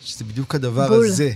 [0.00, 1.06] שזה בדיוק הדבר בול.
[1.06, 1.32] הזה.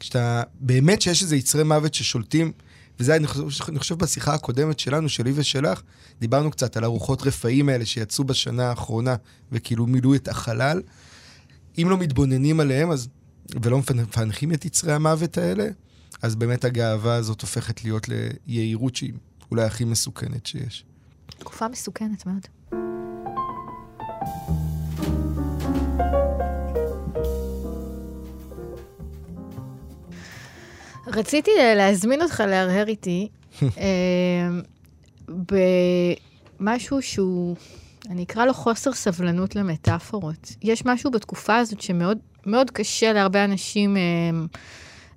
[0.00, 2.52] כשאתה, באמת שיש איזה יצרי מוות ששולטים,
[3.00, 5.82] וזה, אני חושב, אני חושב בשיחה הקודמת שלנו, שלי ושלך,
[6.20, 9.16] דיברנו קצת על הרוחות רפאים האלה שיצאו בשנה האחרונה,
[9.52, 10.82] וכאילו מילאו את החלל.
[11.78, 13.08] אם לא מתבוננים עליהם, אז,
[13.62, 15.68] ולא מפענחים את יצרי המוות האלה,
[16.22, 18.06] אז באמת הגאווה הזאת הופכת להיות
[18.46, 19.12] ליהירות שהיא
[19.50, 20.84] אולי הכי מסוכנת שיש.
[21.38, 22.46] תקופה מסוכנת מאוד.
[31.14, 33.28] רציתי להזמין אותך להרהר איתי
[33.78, 34.48] אה,
[36.60, 37.56] במשהו שהוא,
[38.10, 40.52] אני אקרא לו חוסר סבלנות למטאפורות.
[40.62, 44.02] יש משהו בתקופה הזאת שמאוד מאוד קשה להרבה אנשים אה,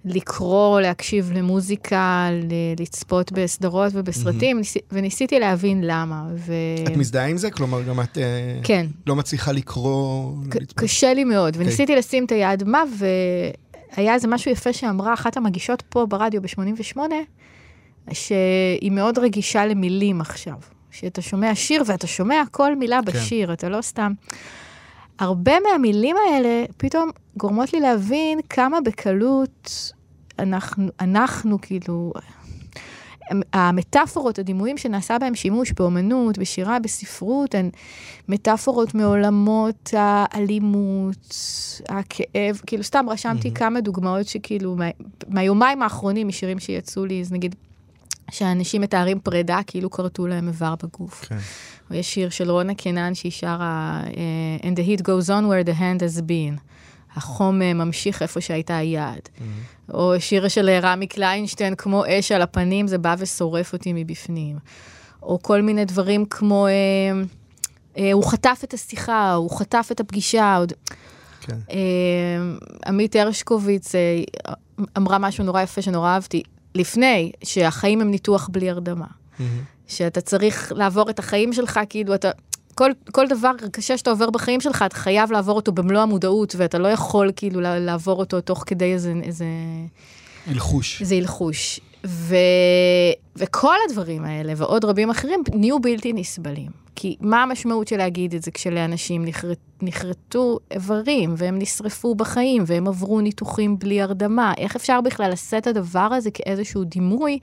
[0.06, 2.30] לקרוא, להקשיב למוזיקה,
[2.80, 6.28] לצפות בסדרות ובסרטים, ניס- וניסיתי להבין למה.
[6.36, 6.54] ו...
[6.88, 7.52] את מזדהה עם זה?
[7.52, 8.24] כלומר, גם את אה,
[8.64, 8.86] כן.
[9.08, 10.32] לא מצליחה לקרוא...
[10.76, 11.68] קשה לי מאוד, אוקיי.
[11.68, 12.84] וניסיתי לשים את היד מה,
[13.96, 16.98] היה איזה משהו יפה שאמרה אחת המגישות פה ברדיו ב-88,
[18.12, 20.56] שהיא מאוד רגישה למילים עכשיו.
[20.92, 23.12] שאתה שומע שיר ואתה שומע כל מילה כן.
[23.12, 24.14] בשיר, אתה לא סתם...
[25.20, 29.92] הרבה מהמילים האלה פתאום גורמות לי להבין כמה בקלות
[30.40, 32.14] אנחנו, אנחנו כאילו,
[33.54, 37.70] המטאפורות, הדימויים שנעשה בהם שימוש באומנות, בשירה, בספרות, הן
[38.30, 41.36] מטאפורות מעולמות האלימות,
[41.90, 43.56] הכאב, כאילו סתם רשמתי mm-hmm.
[43.56, 44.86] כמה דוגמאות שכאילו, מה,
[45.28, 47.56] מהיומיים האחרונים משירים שיצאו לי, אז נגיד,
[48.32, 51.26] שאנשים מתארים פרידה כאילו כרתו להם איבר בגוף.
[51.26, 51.38] כן.
[51.90, 55.64] או יש שיר של רונה קנן שהיא שרה, uh, And the heat goes on where
[55.64, 56.60] the hand has been.
[57.16, 59.10] החום uh, ממשיך איפה שהייתה היד.
[59.10, 59.94] Mm-hmm.
[59.94, 64.58] או שיר של רמי קליינשטיין, כמו אש על הפנים, זה בא ושורף אותי מבפנים.
[65.24, 70.56] או כל מיני דברים כמו, uh, uh, הוא חטף את השיחה, הוא חטף את הפגישה.
[70.58, 70.74] עוד...
[71.42, 71.58] כן.
[71.70, 71.74] Uh,
[72.88, 74.52] עמית הרשקוביץ uh,
[74.98, 76.44] אמרה משהו נורא יפה שנורא אהבתי.
[76.76, 79.06] לפני, שהחיים הם ניתוח בלי הרדמה.
[79.06, 79.44] Mm-hmm.
[79.88, 82.32] שאתה צריך לעבור את החיים שלך, כאילו אתה...
[82.76, 86.78] כל, כל דבר קשה שאתה עובר בחיים שלך, אתה חייב לעבור אותו במלוא המודעות, ואתה
[86.78, 89.14] לא יכול כאילו לעבור אותו תוך כדי איזה...
[89.24, 89.46] איזה
[90.48, 91.02] הלחוש.
[91.02, 91.80] איזה הלחוש.
[92.06, 92.36] ו...
[93.36, 96.84] וכל הדברים האלה, ועוד רבים אחרים, נהיו בלתי נסבלים.
[96.96, 102.88] כי מה המשמעות של להגיד את זה כשלאנשים נחרט, נחרטו איברים, והם נשרפו בחיים, והם
[102.88, 104.54] עברו ניתוחים בלי הרדמה?
[104.58, 107.40] איך אפשר בכלל לשאת את הדבר הזה כאיזשהו דימוי,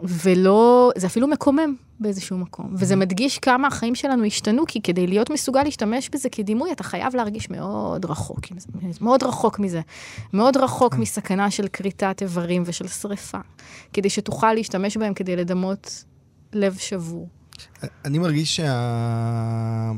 [0.00, 0.90] ולא...
[0.96, 2.74] זה אפילו מקומם באיזשהו מקום.
[2.78, 7.16] וזה מדגיש כמה החיים שלנו השתנו, כי כדי להיות מסוגל להשתמש בזה כדימוי, אתה חייב
[7.16, 8.40] להרגיש מאוד רחוק,
[9.00, 9.80] מאוד רחוק מזה.
[10.32, 13.38] מאוד רחוק מסכנה של כריתת איברים ושל שריפה,
[13.92, 16.04] כדי שתוכל להשתמש בהם כדי לדמות
[16.52, 17.28] לב שבור.
[18.04, 19.92] אני מרגיש שה...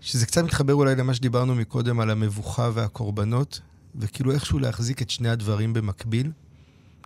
[0.00, 3.60] שזה קצת מתחבר אולי למה שדיברנו מקודם על המבוכה והקורבנות,
[3.96, 6.30] וכאילו איכשהו להחזיק את שני הדברים במקביל.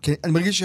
[0.02, 0.62] כי אני מרגיש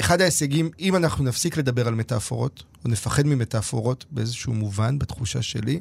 [0.00, 5.80] שאחד ההישגים, אם אנחנו נפסיק לדבר על מטאפורות, או נפחד ממטאפורות באיזשהו מובן, בתחושה שלי,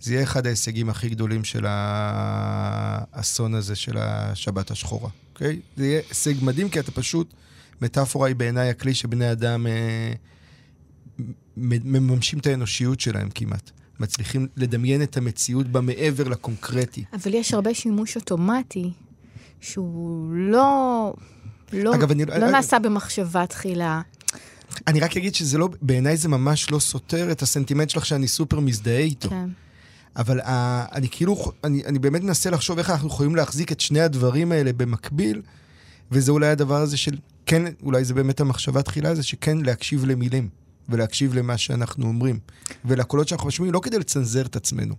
[0.00, 5.60] זה יהיה אחד ההישגים הכי גדולים של האסון הזה של השבת השחורה, אוקיי?
[5.76, 7.34] זה יהיה הישג מדהים, כי אתה פשוט,
[7.82, 10.12] מטאפורה היא בעיניי הכלי שבני אדם אה,
[11.56, 13.70] מממשים את האנושיות שלהם כמעט.
[14.00, 17.04] מצליחים לדמיין את המציאות במעבר לקונקרטי.
[17.12, 18.90] אבל יש הרבה שימוש אוטומטי,
[19.60, 21.14] שהוא לא,
[21.72, 24.00] לא, אגב, אני, לא אני, נעשה אני, במחשבה תחילה.
[24.86, 28.60] אני רק אגיד שזה לא, בעיניי זה ממש לא סותר את הסנטימנט שלך שאני סופר
[28.60, 29.28] מזדהה איתו.
[29.28, 29.48] כן.
[30.16, 30.44] אבל uh,
[30.92, 34.72] אני כאילו, אני, אני באמת מנסה לחשוב איך אנחנו יכולים להחזיק את שני הדברים האלה
[34.72, 35.42] במקביל,
[36.12, 40.48] וזה אולי הדבר הזה של, כן, אולי זה באמת המחשבה תחילה, זה שכן להקשיב למילים.
[40.88, 42.38] ולהקשיב למה שאנחנו אומרים.
[42.84, 44.94] ולקולות שאנחנו משמיעים לא כדי לצנזר את עצמנו,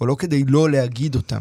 [0.00, 1.40] או לא כדי לא להגיד אותם,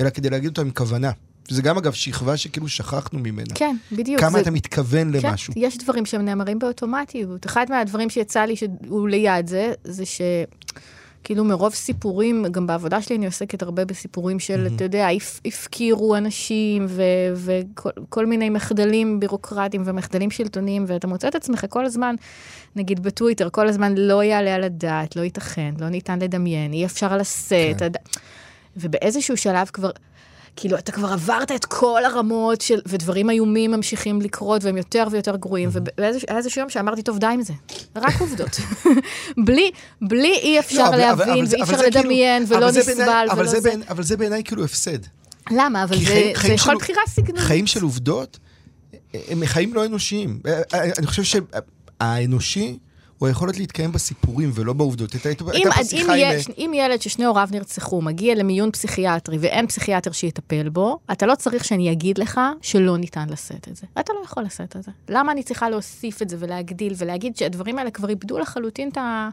[0.00, 1.10] אלא כדי להגיד אותם עם כוונה.
[1.50, 3.54] וזה גם, אגב, שכבה שכאילו שכחנו ממנה.
[3.54, 4.20] כן, בדיוק.
[4.20, 4.40] כמה זה...
[4.40, 5.54] אתה מתכוון כן, למשהו.
[5.56, 7.46] יש דברים שהם נאמרים באוטומטיות.
[7.46, 10.20] אחד מהדברים שיצא לי שהוא ליד זה, זה ש...
[11.24, 14.74] כאילו מרוב סיפורים, גם בעבודה שלי אני עוסקת הרבה בסיפורים של, mm-hmm.
[14.76, 16.86] אתה יודע, הפ, הפקירו אנשים
[17.34, 22.14] וכל מיני מחדלים בירוקרטיים ומחדלים שלטוניים, ואתה מוצא את עצמך כל הזמן,
[22.76, 27.16] נגיד בטוויטר, כל הזמן לא יעלה על הדעת, לא ייתכן, לא ניתן לדמיין, אי אפשר
[27.16, 27.78] לשאת.
[27.78, 27.84] כן.
[27.84, 27.96] הד...
[28.76, 29.90] ובאיזשהו שלב כבר...
[30.56, 35.36] כאילו, אתה כבר עברת את כל הרמות של, ודברים איומים ממשיכים לקרות, והם יותר ויותר
[35.36, 35.68] גרועים.
[35.98, 37.52] והיה איזשהו יום שאמרתי, טוב, די עם זה,
[37.96, 38.60] רק עובדות.
[39.46, 39.70] בלי,
[40.02, 43.60] בלי אי אפשר לא, להבין, אבל, ואי אפשר כאילו- לדמיין, כאילו, ולא נסבל, ולא זה.
[43.60, 44.98] בעיני, אבל זה בעיניי כאילו הפסד.
[45.50, 45.84] למה?
[45.84, 47.44] אבל זה, חיים, זה יכול בחירה סגנונית.
[47.44, 48.38] חיים של עובדות,
[49.28, 50.40] הם חיים לא אנושיים.
[50.72, 52.78] אני חושב שהאנושי...
[53.18, 55.12] הוא היכולת להתקיים בסיפורים ולא בעובדות.
[55.12, 56.38] הייתה פה שיחה עם...
[56.58, 61.64] אם ילד ששני הוריו נרצחו מגיע למיון פסיכיאטרי ואין פסיכיאטר שיטפל בו, אתה לא צריך
[61.64, 63.86] שאני אגיד לך שלא ניתן לשאת את זה.
[64.00, 64.90] אתה לא יכול לשאת את זה.
[65.08, 69.28] למה אני צריכה להוסיף את זה ולהגדיל ולהגיד שהדברים האלה כבר איבדו לחלוטין את ה...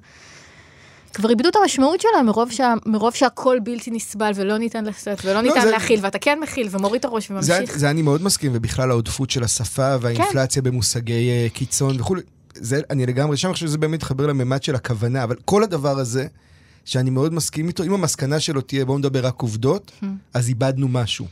[1.14, 5.34] כבר איבדו את המשמעות שלהם מרוב, שה, מרוב שהכל בלתי נסבל ולא ניתן לשאת ולא
[5.34, 5.72] לא, ניתן זה...
[5.72, 7.74] להכיל, ואתה כן מכיל ומוריד את הראש וממשיך.
[7.74, 10.70] זה, זה אני מאוד מסכים, ובכלל העודפות של השפה והאינפלציה כן.
[10.70, 12.22] במושגי uh, קיצון וכולי.
[12.56, 16.00] זה, אני לגמרי שם, אני חושב שזה באמת מתחבר לממד של הכוונה, אבל כל הדבר
[16.00, 16.28] הזה,
[16.86, 20.06] שאני מאוד מסכים איתו, אם המסקנה שלו תהיה בואו נדבר רק עובדות, hmm.
[20.34, 21.26] אז איבדנו משהו.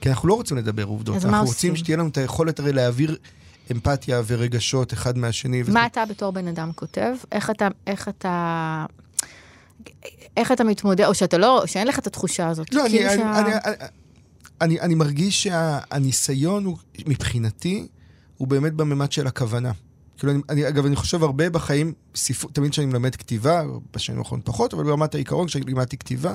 [0.00, 1.76] כי אנחנו לא רוצים לדבר עובדות, אנחנו רוצים עושים?
[1.76, 3.16] שתהיה לנו את היכולת הרי להעביר
[3.72, 5.62] אמפתיה ורגשות אחד מהשני.
[5.62, 5.86] מה וזה...
[5.86, 7.14] אתה בתור בן אדם כותב?
[7.32, 8.86] איך אתה, איך אתה,
[10.36, 12.74] איך אתה מתמודד, או שאתה לא, שאין לך את התחושה הזאת.
[12.74, 13.40] לא, אני, כאילו אני, שה...
[13.40, 13.74] אני, אני,
[14.60, 16.76] אני, אני מרגיש שהניסיון הוא,
[17.06, 17.86] מבחינתי,
[18.36, 19.72] הוא באמת בממד של הכוונה.
[20.18, 23.62] כאילו, אני, אני, אגב, אני חושב הרבה בחיים, ספר, תמיד כשאני מלמד כתיבה,
[23.94, 26.34] בשנים האחרונות פחות, אבל ברמת העיקרון, כשאני לימדתי כתיבה,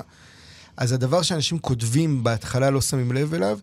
[0.76, 3.58] אז הדבר שאנשים כותבים בהתחלה לא שמים לב אליו,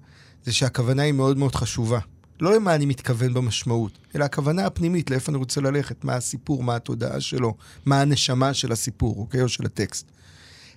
[0.45, 1.99] זה שהכוונה היא מאוד מאוד חשובה.
[2.39, 6.75] לא למה אני מתכוון במשמעות, אלא הכוונה הפנימית, לאיפה אני רוצה ללכת, מה הסיפור, מה
[6.75, 7.55] התודעה שלו,
[7.85, 9.41] מה הנשמה של הסיפור, אוקיי?
[9.41, 10.11] או של הטקסט.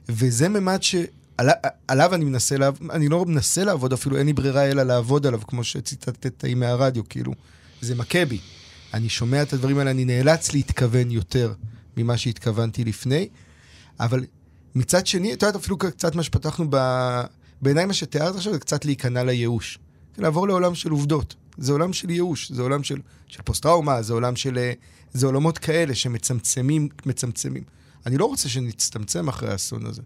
[0.08, 2.78] וזה ממד שעליו אני מנסה, לעב...
[2.90, 7.32] אני לא מנסה לעבוד אפילו, אין לי ברירה אלא לעבוד עליו, כמו שציטטת מהרדיו, כאילו,
[7.80, 8.38] זה מכה בי.
[8.94, 11.52] אני שומע את הדברים האלה, אני נאלץ להתכוון יותר
[11.96, 13.28] ממה שהתכוונתי לפני,
[14.00, 14.24] אבל
[14.74, 16.76] מצד שני, אתה יודע, אפילו קצת מה שפתחנו ב...
[17.62, 19.78] בעיניי מה שתיארת עכשיו זה קצת להיכנע לייאוש.
[20.18, 21.34] לעבור לעולם של עובדות.
[21.58, 24.70] זה עולם של ייאוש, זה עולם של, של פוסט-טראומה, זה עולם של...
[25.12, 27.62] זה עולמות כאלה שמצמצמים, מצמצמים.
[28.06, 30.02] אני לא רוצה שנצטמצם אחרי האסון הזה.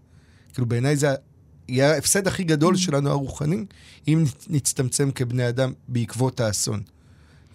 [0.53, 1.07] כאילו, בעיניי זה
[1.69, 2.75] יהיה ההפסד הכי גדול.
[2.75, 3.65] שלנו הרוחני,
[4.07, 6.81] אם נצטמצם כבני אדם בעקבות האסון.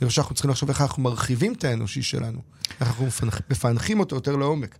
[0.02, 2.38] אני חושב שאנחנו צריכים לחשוב איך אנחנו מרחיבים את האנושי שלנו,
[2.80, 3.06] איך אנחנו
[3.50, 4.78] מפענחים אותו יותר לעומק.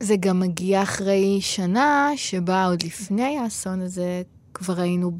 [0.00, 4.22] זה גם מגיע אחרי שנה שבה עוד לפני האסון הזה
[4.54, 5.12] כבר היינו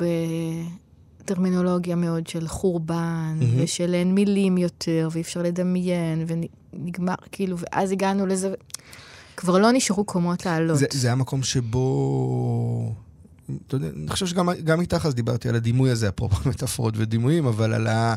[1.21, 3.63] בטרמינולוגיה מאוד של חורבן, mm-hmm.
[3.63, 8.55] ושל אין מילים יותר, ואי אפשר לדמיין, ונגמר, כאילו, ואז הגענו לזה,
[9.37, 10.79] כבר לא נשארו קומות לעלות.
[10.79, 12.95] זה, זה המקום שבו...
[13.67, 17.75] אתה יודע, אני חושב שגם איתך אז דיברתי על הדימוי הזה, אפרופו מטאפורות ודימויים, אבל
[17.75, 18.17] על, ה,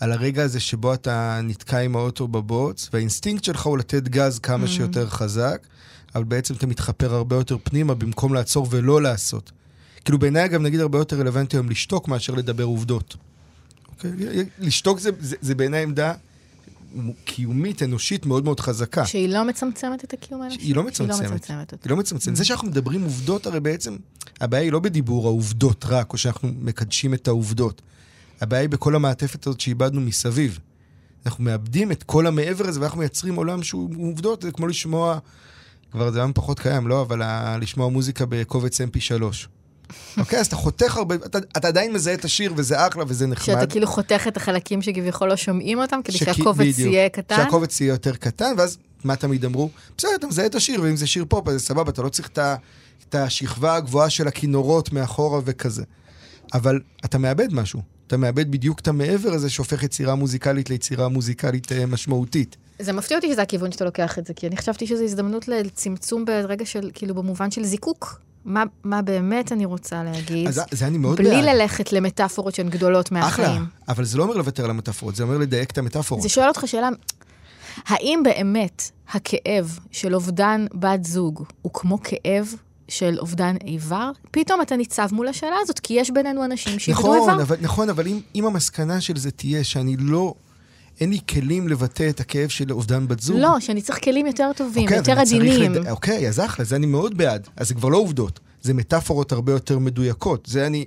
[0.00, 4.64] על הרגע הזה שבו אתה נתקע עם האוטו בבוץ, והאינסטינקט שלך הוא לתת גז כמה
[4.64, 4.68] mm-hmm.
[4.68, 5.66] שיותר חזק,
[6.14, 9.52] אבל בעצם אתה מתחפר הרבה יותר פנימה במקום לעצור ולא לעשות.
[10.04, 13.16] כאילו בעיניי גם נגיד הרבה יותר רלוונטי היום לשתוק מאשר לדבר עובדות.
[13.88, 14.10] אוקיי?
[14.58, 16.14] לשתוק זה, זה, זה בעיניי עמדה
[17.24, 19.06] קיומית, אנושית, מאוד מאוד חזקה.
[19.06, 20.60] שהיא לא מצמצמת את הקיום האנושי?
[20.60, 21.20] היא לא מצמצמת.
[21.20, 21.84] היא לא מצמצמת.
[21.84, 22.36] היא לא מצמצמת.
[22.36, 23.96] זה שאנחנו מדברים עובדות, הרי בעצם,
[24.40, 27.82] הבעיה היא לא בדיבור העובדות רק, או שאנחנו מקדשים את העובדות.
[28.40, 30.58] הבעיה היא בכל המעטפת הזאת שאיבדנו מסביב.
[31.26, 35.18] אנחנו מאבדים את כל המעבר הזה, ואנחנו מייצרים עולם שהוא עובדות, זה כמו לשמוע
[35.92, 37.02] כבר זה היום פחות קיים, לא?
[37.02, 37.56] אבל ה...
[37.60, 39.22] לשמוע מוזיקה בקובץ mp3.
[40.18, 43.44] אוקיי, אז אתה חותך הרבה, אתה, אתה עדיין מזהה את השיר וזה אחלה וזה נחמד.
[43.44, 46.24] שאתה כאילו חותך את החלקים שכביכול לא שומעים אותם, כדי שכ...
[46.24, 47.36] שהקובץ בדיוק, יהיה קטן.
[47.36, 49.70] שהקובץ יהיה יותר קטן, ואז מה תמיד אמרו?
[49.98, 52.28] בסדר, אתה מזהה את השיר, ואם זה שיר פופ, אז זה סבבה, אתה לא צריך
[52.28, 52.38] את,
[53.08, 55.82] את השכבה הגבוהה של הכינורות מאחורה וכזה.
[56.54, 57.82] אבל אתה מאבד משהו.
[58.10, 62.56] אתה מאבד בדיוק את המעבר הזה שהופך יצירה מוזיקלית ליצירה מוזיקלית אה, משמעותית.
[62.78, 66.24] זה מפתיע אותי שזה הכיוון שאתה לוקח את זה, כי אני חשבתי שזו הזדמנות לצמצום
[66.24, 68.20] ברגע של, כאילו, במובן של זיקוק.
[68.44, 70.48] מה, מה באמת אני רוצה להגיד.
[70.48, 71.44] אז זה אני מאוד בלי בעד.
[71.44, 73.48] ללכת למטאפורות שהן גדולות מהחיים.
[73.48, 76.22] אחלה, אבל זה לא אומר לוותר על המטאפורות, זה אומר לדייק את המטאפורות.
[76.22, 76.88] זה שואל אותך שאלה,
[77.86, 82.54] האם באמת הכאב של אובדן בת זוג הוא כמו כאב
[82.90, 87.30] של אובדן איבר, פתאום אתה ניצב מול השאלה הזאת, כי יש בינינו אנשים שאיבדו נכון,
[87.30, 87.42] איבר.
[87.42, 90.34] אבל, נכון, אבל אם, אם המסקנה של זה תהיה שאני לא...
[91.00, 93.36] אין לי כלים לבטא את הכאב של אובדן בת זוג.
[93.36, 95.72] לא, שאני צריך כלים יותר טובים, אוקיי, יותר עדינים.
[95.72, 95.88] לד...
[95.88, 97.48] אוקיי, אז אחלה, זה אני מאוד בעד.
[97.56, 100.46] אז זה כבר לא עובדות, זה מטאפורות הרבה יותר מדויקות.
[100.46, 100.84] זה אני...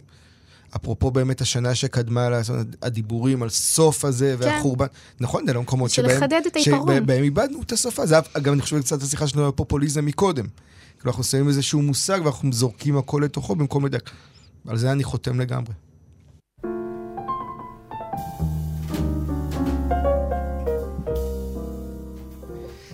[0.76, 4.46] אפרופו באמת השנה שקדמה לעשות הדיבורים על סוף הזה כן.
[4.46, 4.86] והחורבן.
[5.20, 6.10] נכון, זה לא מקומות שבהם...
[6.10, 6.98] של לחדד את העיפרון.
[6.98, 8.06] שבהם איבדנו את השפה.
[8.06, 10.46] זה אגב, אני חושב קצת השיחה שלנו על פופוליזם מקודם.
[11.04, 14.10] כאילו אנחנו שמים איזשהו מושג ואנחנו זורקים הכל לתוכו במקום לדק.
[14.68, 15.74] על זה אני חותם לגמרי.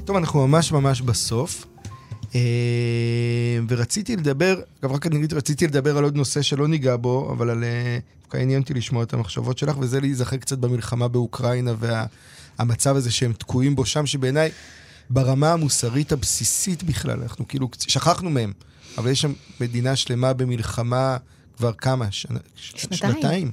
[0.05, 1.66] טוב, אנחנו ממש ממש בסוף.
[2.36, 7.49] אה, ורציתי לדבר, אגב, רק אני רציתי לדבר על עוד נושא שלא ניגע בו, אבל
[7.49, 7.64] על...
[7.64, 11.74] אה, דווקא עניין אותי לשמוע את המחשבות שלך, וזה להיזכר קצת במלחמה באוקראינה
[12.60, 14.51] והמצב הזה שהם תקועים בו שם, שבעיניי,
[15.10, 18.53] ברמה המוסרית הבסיסית בכלל, אנחנו כאילו שכחנו מהם,
[18.97, 21.18] אבל יש שם מדינה שלמה במלחמה
[21.57, 22.12] כבר כמה?
[22.12, 23.14] שנה, שנתיים.
[23.14, 23.51] שנתיים.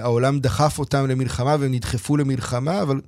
[0.00, 3.00] והעולם דחף אותם למלחמה והם נדחפו למלחמה, אבל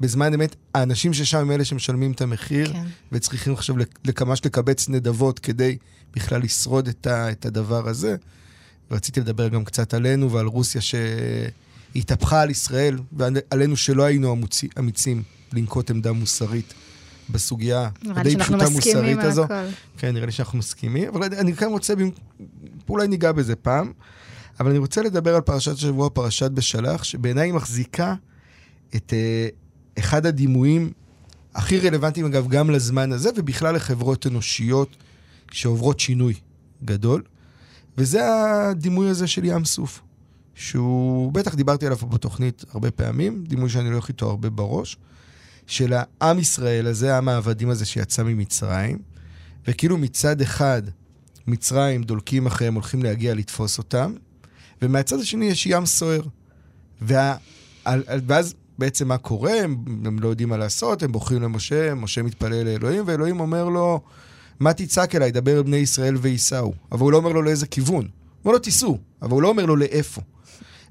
[0.00, 2.84] בזמן אמת, האנשים ששם הם אלה שמשלמים את המחיר, כן.
[3.12, 3.76] וצריכים עכשיו
[4.20, 5.76] ממש לקבץ נדבות כדי
[6.14, 8.16] בכלל לשרוד את, ה, את הדבר הזה.
[8.90, 14.36] ורציתי לדבר גם קצת עלינו ועל רוסיה שהתהפכה על ישראל, ועלינו שלא היינו
[14.78, 15.22] אמיצים
[15.52, 16.74] לנקוט עמדה מוסרית
[17.30, 19.44] בסוגיה הדי פשוטה מוסרית הזו.
[19.44, 19.54] הכל.
[19.98, 21.94] כן, נראה לי שאנחנו מסכימים, אבל אני כאן רוצה,
[22.88, 23.92] אולי ניגע בזה פעם,
[24.60, 28.14] אבל אני רוצה לדבר על פרשת השבוע, פרשת בשלח, שבעיניי היא מחזיקה
[28.96, 29.48] את, אה,
[29.98, 30.92] אחד הדימויים
[31.54, 34.96] הכי רלוונטיים, אגב, גם לזמן הזה, ובכלל לחברות אנושיות
[35.52, 36.34] שעוברות שינוי
[36.84, 37.22] גדול.
[37.98, 40.02] וזה הדימוי הזה של ים סוף,
[40.54, 44.96] שהוא, בטח דיברתי עליו בתוכנית הרבה פעמים, דימוי שאני הולך איתו הרבה בראש,
[45.70, 48.98] של העם ישראל הזה, העם העבדים הזה שיצא ממצרים,
[49.66, 50.82] וכאילו מצד אחד,
[51.46, 54.14] מצרים דולקים אחריהם, הולכים להגיע לתפוס אותם,
[54.82, 56.20] ומהצד השני יש ים סוער.
[57.02, 57.36] וה...
[58.26, 62.64] ואז בעצם מה קורה, הם, הם לא יודעים מה לעשות, הם בוחרים למשה, משה מתפלל
[62.64, 64.00] לאלוהים, ואלוהים אומר לו,
[64.60, 66.74] מה תצעק אליי, דבר אל בני ישראל וייסעו.
[66.92, 68.04] אבל הוא לא אומר לו לאיזה כיוון.
[68.04, 68.10] הוא
[68.44, 70.20] אומר לו, תיסעו, אבל הוא לא אומר לו לאיפה.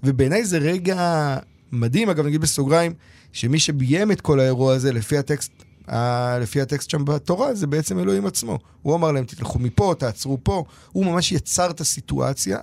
[0.03, 1.37] ובעיניי זה רגע
[1.71, 2.93] מדהים, אגב, נגיד בסוגריים,
[3.31, 5.51] שמי שביים את כל האירוע הזה, לפי הטקסט,
[5.87, 6.39] ה...
[6.39, 8.59] לפי הטקסט שם בתורה, זה בעצם אלוהים עצמו.
[8.81, 10.63] הוא אמר להם, תלכו מפה, תעצרו פה.
[10.91, 12.57] הוא ממש יצר את הסיטואציה,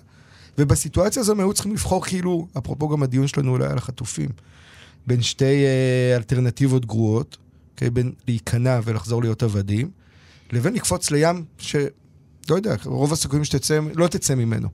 [0.58, 4.28] ובסיטואציה הזו הם היו צריכים לבחור כאילו, אפרופו גם הדיון שלנו אולי על החטופים,
[5.06, 7.36] בין שתי אה, אלטרנטיבות גרועות,
[7.76, 9.90] okay, בין להיכנע ולחזור להיות עבדים,
[10.52, 11.86] לבין לקפוץ לים, שלא
[12.48, 14.68] יודע, רוב הסיכויים שתצא, לא תצא ממנו.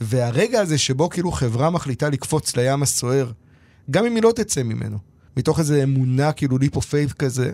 [0.00, 3.30] והרגע הזה שבו כאילו חברה מחליטה לקפוץ לים הסוער,
[3.90, 4.98] גם אם היא לא תצא ממנו,
[5.36, 7.52] מתוך איזו אמונה, כאילו ליפ אוף פייף כזה,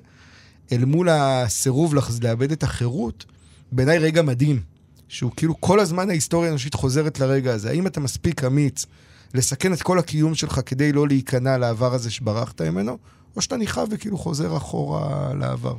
[0.73, 3.25] אל מול הסירוב לאבד את החירות,
[3.73, 4.63] בעיניי רגע מדהים,
[5.09, 7.71] שהוא כאילו כל הזמן ההיסטוריה האנושית חוזרת לרגע הזה.
[7.71, 8.87] האם אתה מספיק אמיץ
[9.35, 12.99] לסכן את כל הקיום שלך כדי לא להיכנע לעבר הזה שברחת ממנו,
[13.37, 15.77] או שאתה נכאב וכאילו חוזר אחורה לעבר.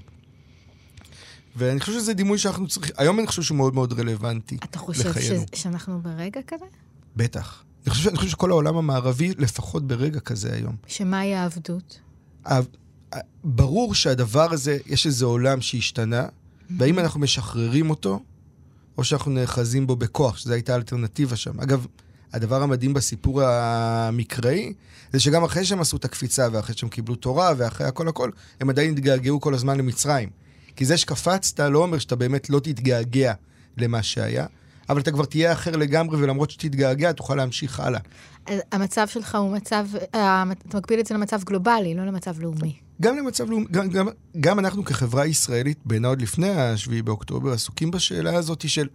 [1.56, 4.58] ואני חושב שזה דימוי שאנחנו צריכים, היום אני חושב שהוא מאוד מאוד רלוונטי.
[4.64, 5.32] אתה חושב ש...
[5.56, 6.66] שאנחנו ברגע כזה?
[7.16, 7.64] בטח.
[7.88, 10.76] אני חושב, אני חושב שכל העולם המערבי לפחות ברגע כזה היום.
[10.88, 12.00] שמהי העבדות?
[13.44, 16.74] ברור שהדבר הזה, יש איזה עולם שהשתנה, mm-hmm.
[16.78, 18.20] והאם אנחנו משחררים אותו,
[18.98, 21.60] או שאנחנו נאחזים בו בכוח, שזו הייתה האלטרנטיבה שם.
[21.60, 21.86] אגב,
[22.34, 24.74] הדבר המדהים בסיפור המקראי,
[25.14, 28.70] זה שגם אחרי שהם עשו את הקפיצה, ואחרי שהם קיבלו תורה, ואחרי הכל הכל, הם
[28.70, 30.30] עדיין התגעגעו כל הזמן למצרים.
[30.76, 33.34] כי זה שקפצת לא אומר שאתה באמת לא תתגעגע
[33.78, 34.46] למה שהיה,
[34.90, 38.00] אבל אתה כבר תהיה אחר לגמרי, ולמרות שתתגעגע, תוכל להמשיך הלאה.
[38.72, 42.76] המצב שלך הוא מצב, אה, אתה מקביל את זה למצב גלובלי, לא למצב לאומי.
[43.02, 44.08] גם למצב לאומי, גם, גם,
[44.40, 48.88] גם אנחנו כחברה ישראלית, בעיניי עוד לפני ה-7 באוקטובר, עסוקים בשאלה הזאת של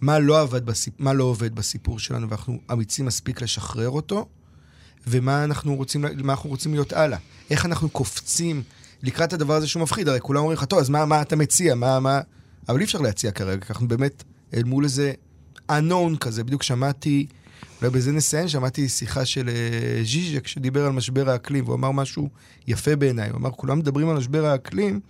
[0.00, 0.94] מה לא, עבד בסיפ...
[0.98, 4.28] מה לא עובד בסיפור שלנו, ואנחנו אמיצים מספיק לשחרר אותו,
[5.06, 7.18] ומה אנחנו רוצים, אנחנו רוצים להיות הלאה.
[7.50, 8.62] איך אנחנו קופצים
[9.02, 11.74] לקראת הדבר הזה שהוא מפחיד, הרי כולם אומרים לך, טוב, אז מה, מה אתה מציע?
[11.74, 12.20] מה, מה...
[12.68, 14.24] אבל אי אפשר להציע כרגע, כי אנחנו באמת
[14.54, 15.12] אל מול איזה
[15.70, 16.44] unknown כזה.
[16.44, 17.26] בדיוק שמעתי,
[17.80, 22.28] אולי בזה נסיים, שמעתי שיחה של uh, ז'יז'ק שדיבר על משבר האקלים, והוא אמר משהו
[22.66, 23.30] יפה בעיניי.
[23.30, 25.00] הוא אמר, כולם מדברים על משבר האקלים,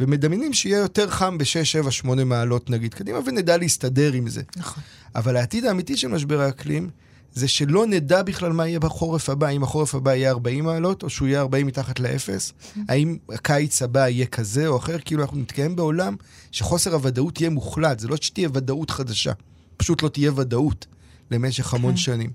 [0.00, 4.42] ומדמיינים שיהיה יותר חם ב-6, 7, 8 מעלות נגיד קדימה, ונדע להסתדר עם זה.
[4.56, 4.82] נכון.
[5.14, 6.90] אבל העתיד האמיתי של משבר האקלים,
[7.34, 11.10] זה שלא נדע בכלל מה יהיה בחורף הבא, האם החורף הבא יהיה 40 מעלות, או
[11.10, 12.52] שהוא יהיה 40 מתחת לאפס.
[12.88, 16.16] האם הקיץ הבא יהיה כזה או אחר, כאילו אנחנו נתקיים בעולם
[16.52, 19.32] שחוסר הוודאות יהיה מוחלט, זה לא שתהיה ודאות חדשה,
[19.76, 20.86] פשוט לא תהיה ודאות
[21.30, 21.92] למשך המון.
[21.92, 21.96] כן.
[21.96, 22.30] שנים.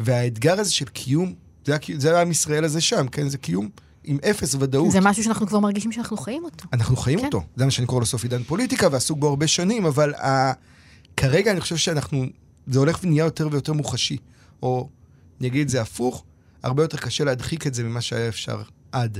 [0.00, 1.34] והאתגר הזה של קיום,
[1.66, 3.28] זה, זה עם ישראל הזה שם, כן?
[3.28, 3.68] זה קיום
[4.04, 4.90] עם אפס ודאות.
[4.90, 6.64] זה משהו שאנחנו כבר מרגישים שאנחנו חיים אותו.
[6.72, 7.24] אנחנו חיים כן.
[7.24, 7.42] אותו.
[7.56, 10.52] זה מה שאני קורא לו סוף עידן פוליטיקה, ועסוק בו הרבה שנים, אבל ה...
[11.16, 12.26] כרגע אני חושב שאנחנו
[12.66, 14.16] זה הולך ונהיה יותר ויותר מוחשי.
[14.62, 14.88] או,
[15.62, 16.24] את זה הפוך,
[16.62, 19.18] הרבה יותר קשה להדחיק את זה ממה שהיה אפשר עד.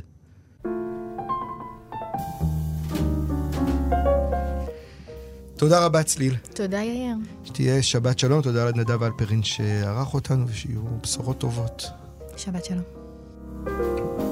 [5.57, 6.37] תודה רבה, צליל.
[6.55, 7.17] תודה, יאיר.
[7.45, 11.91] שתהיה שבת שלום, תודה לנדב אלפרין שערך אותנו, ושיהיו בשורות טובות.
[12.37, 14.32] שבת שלום.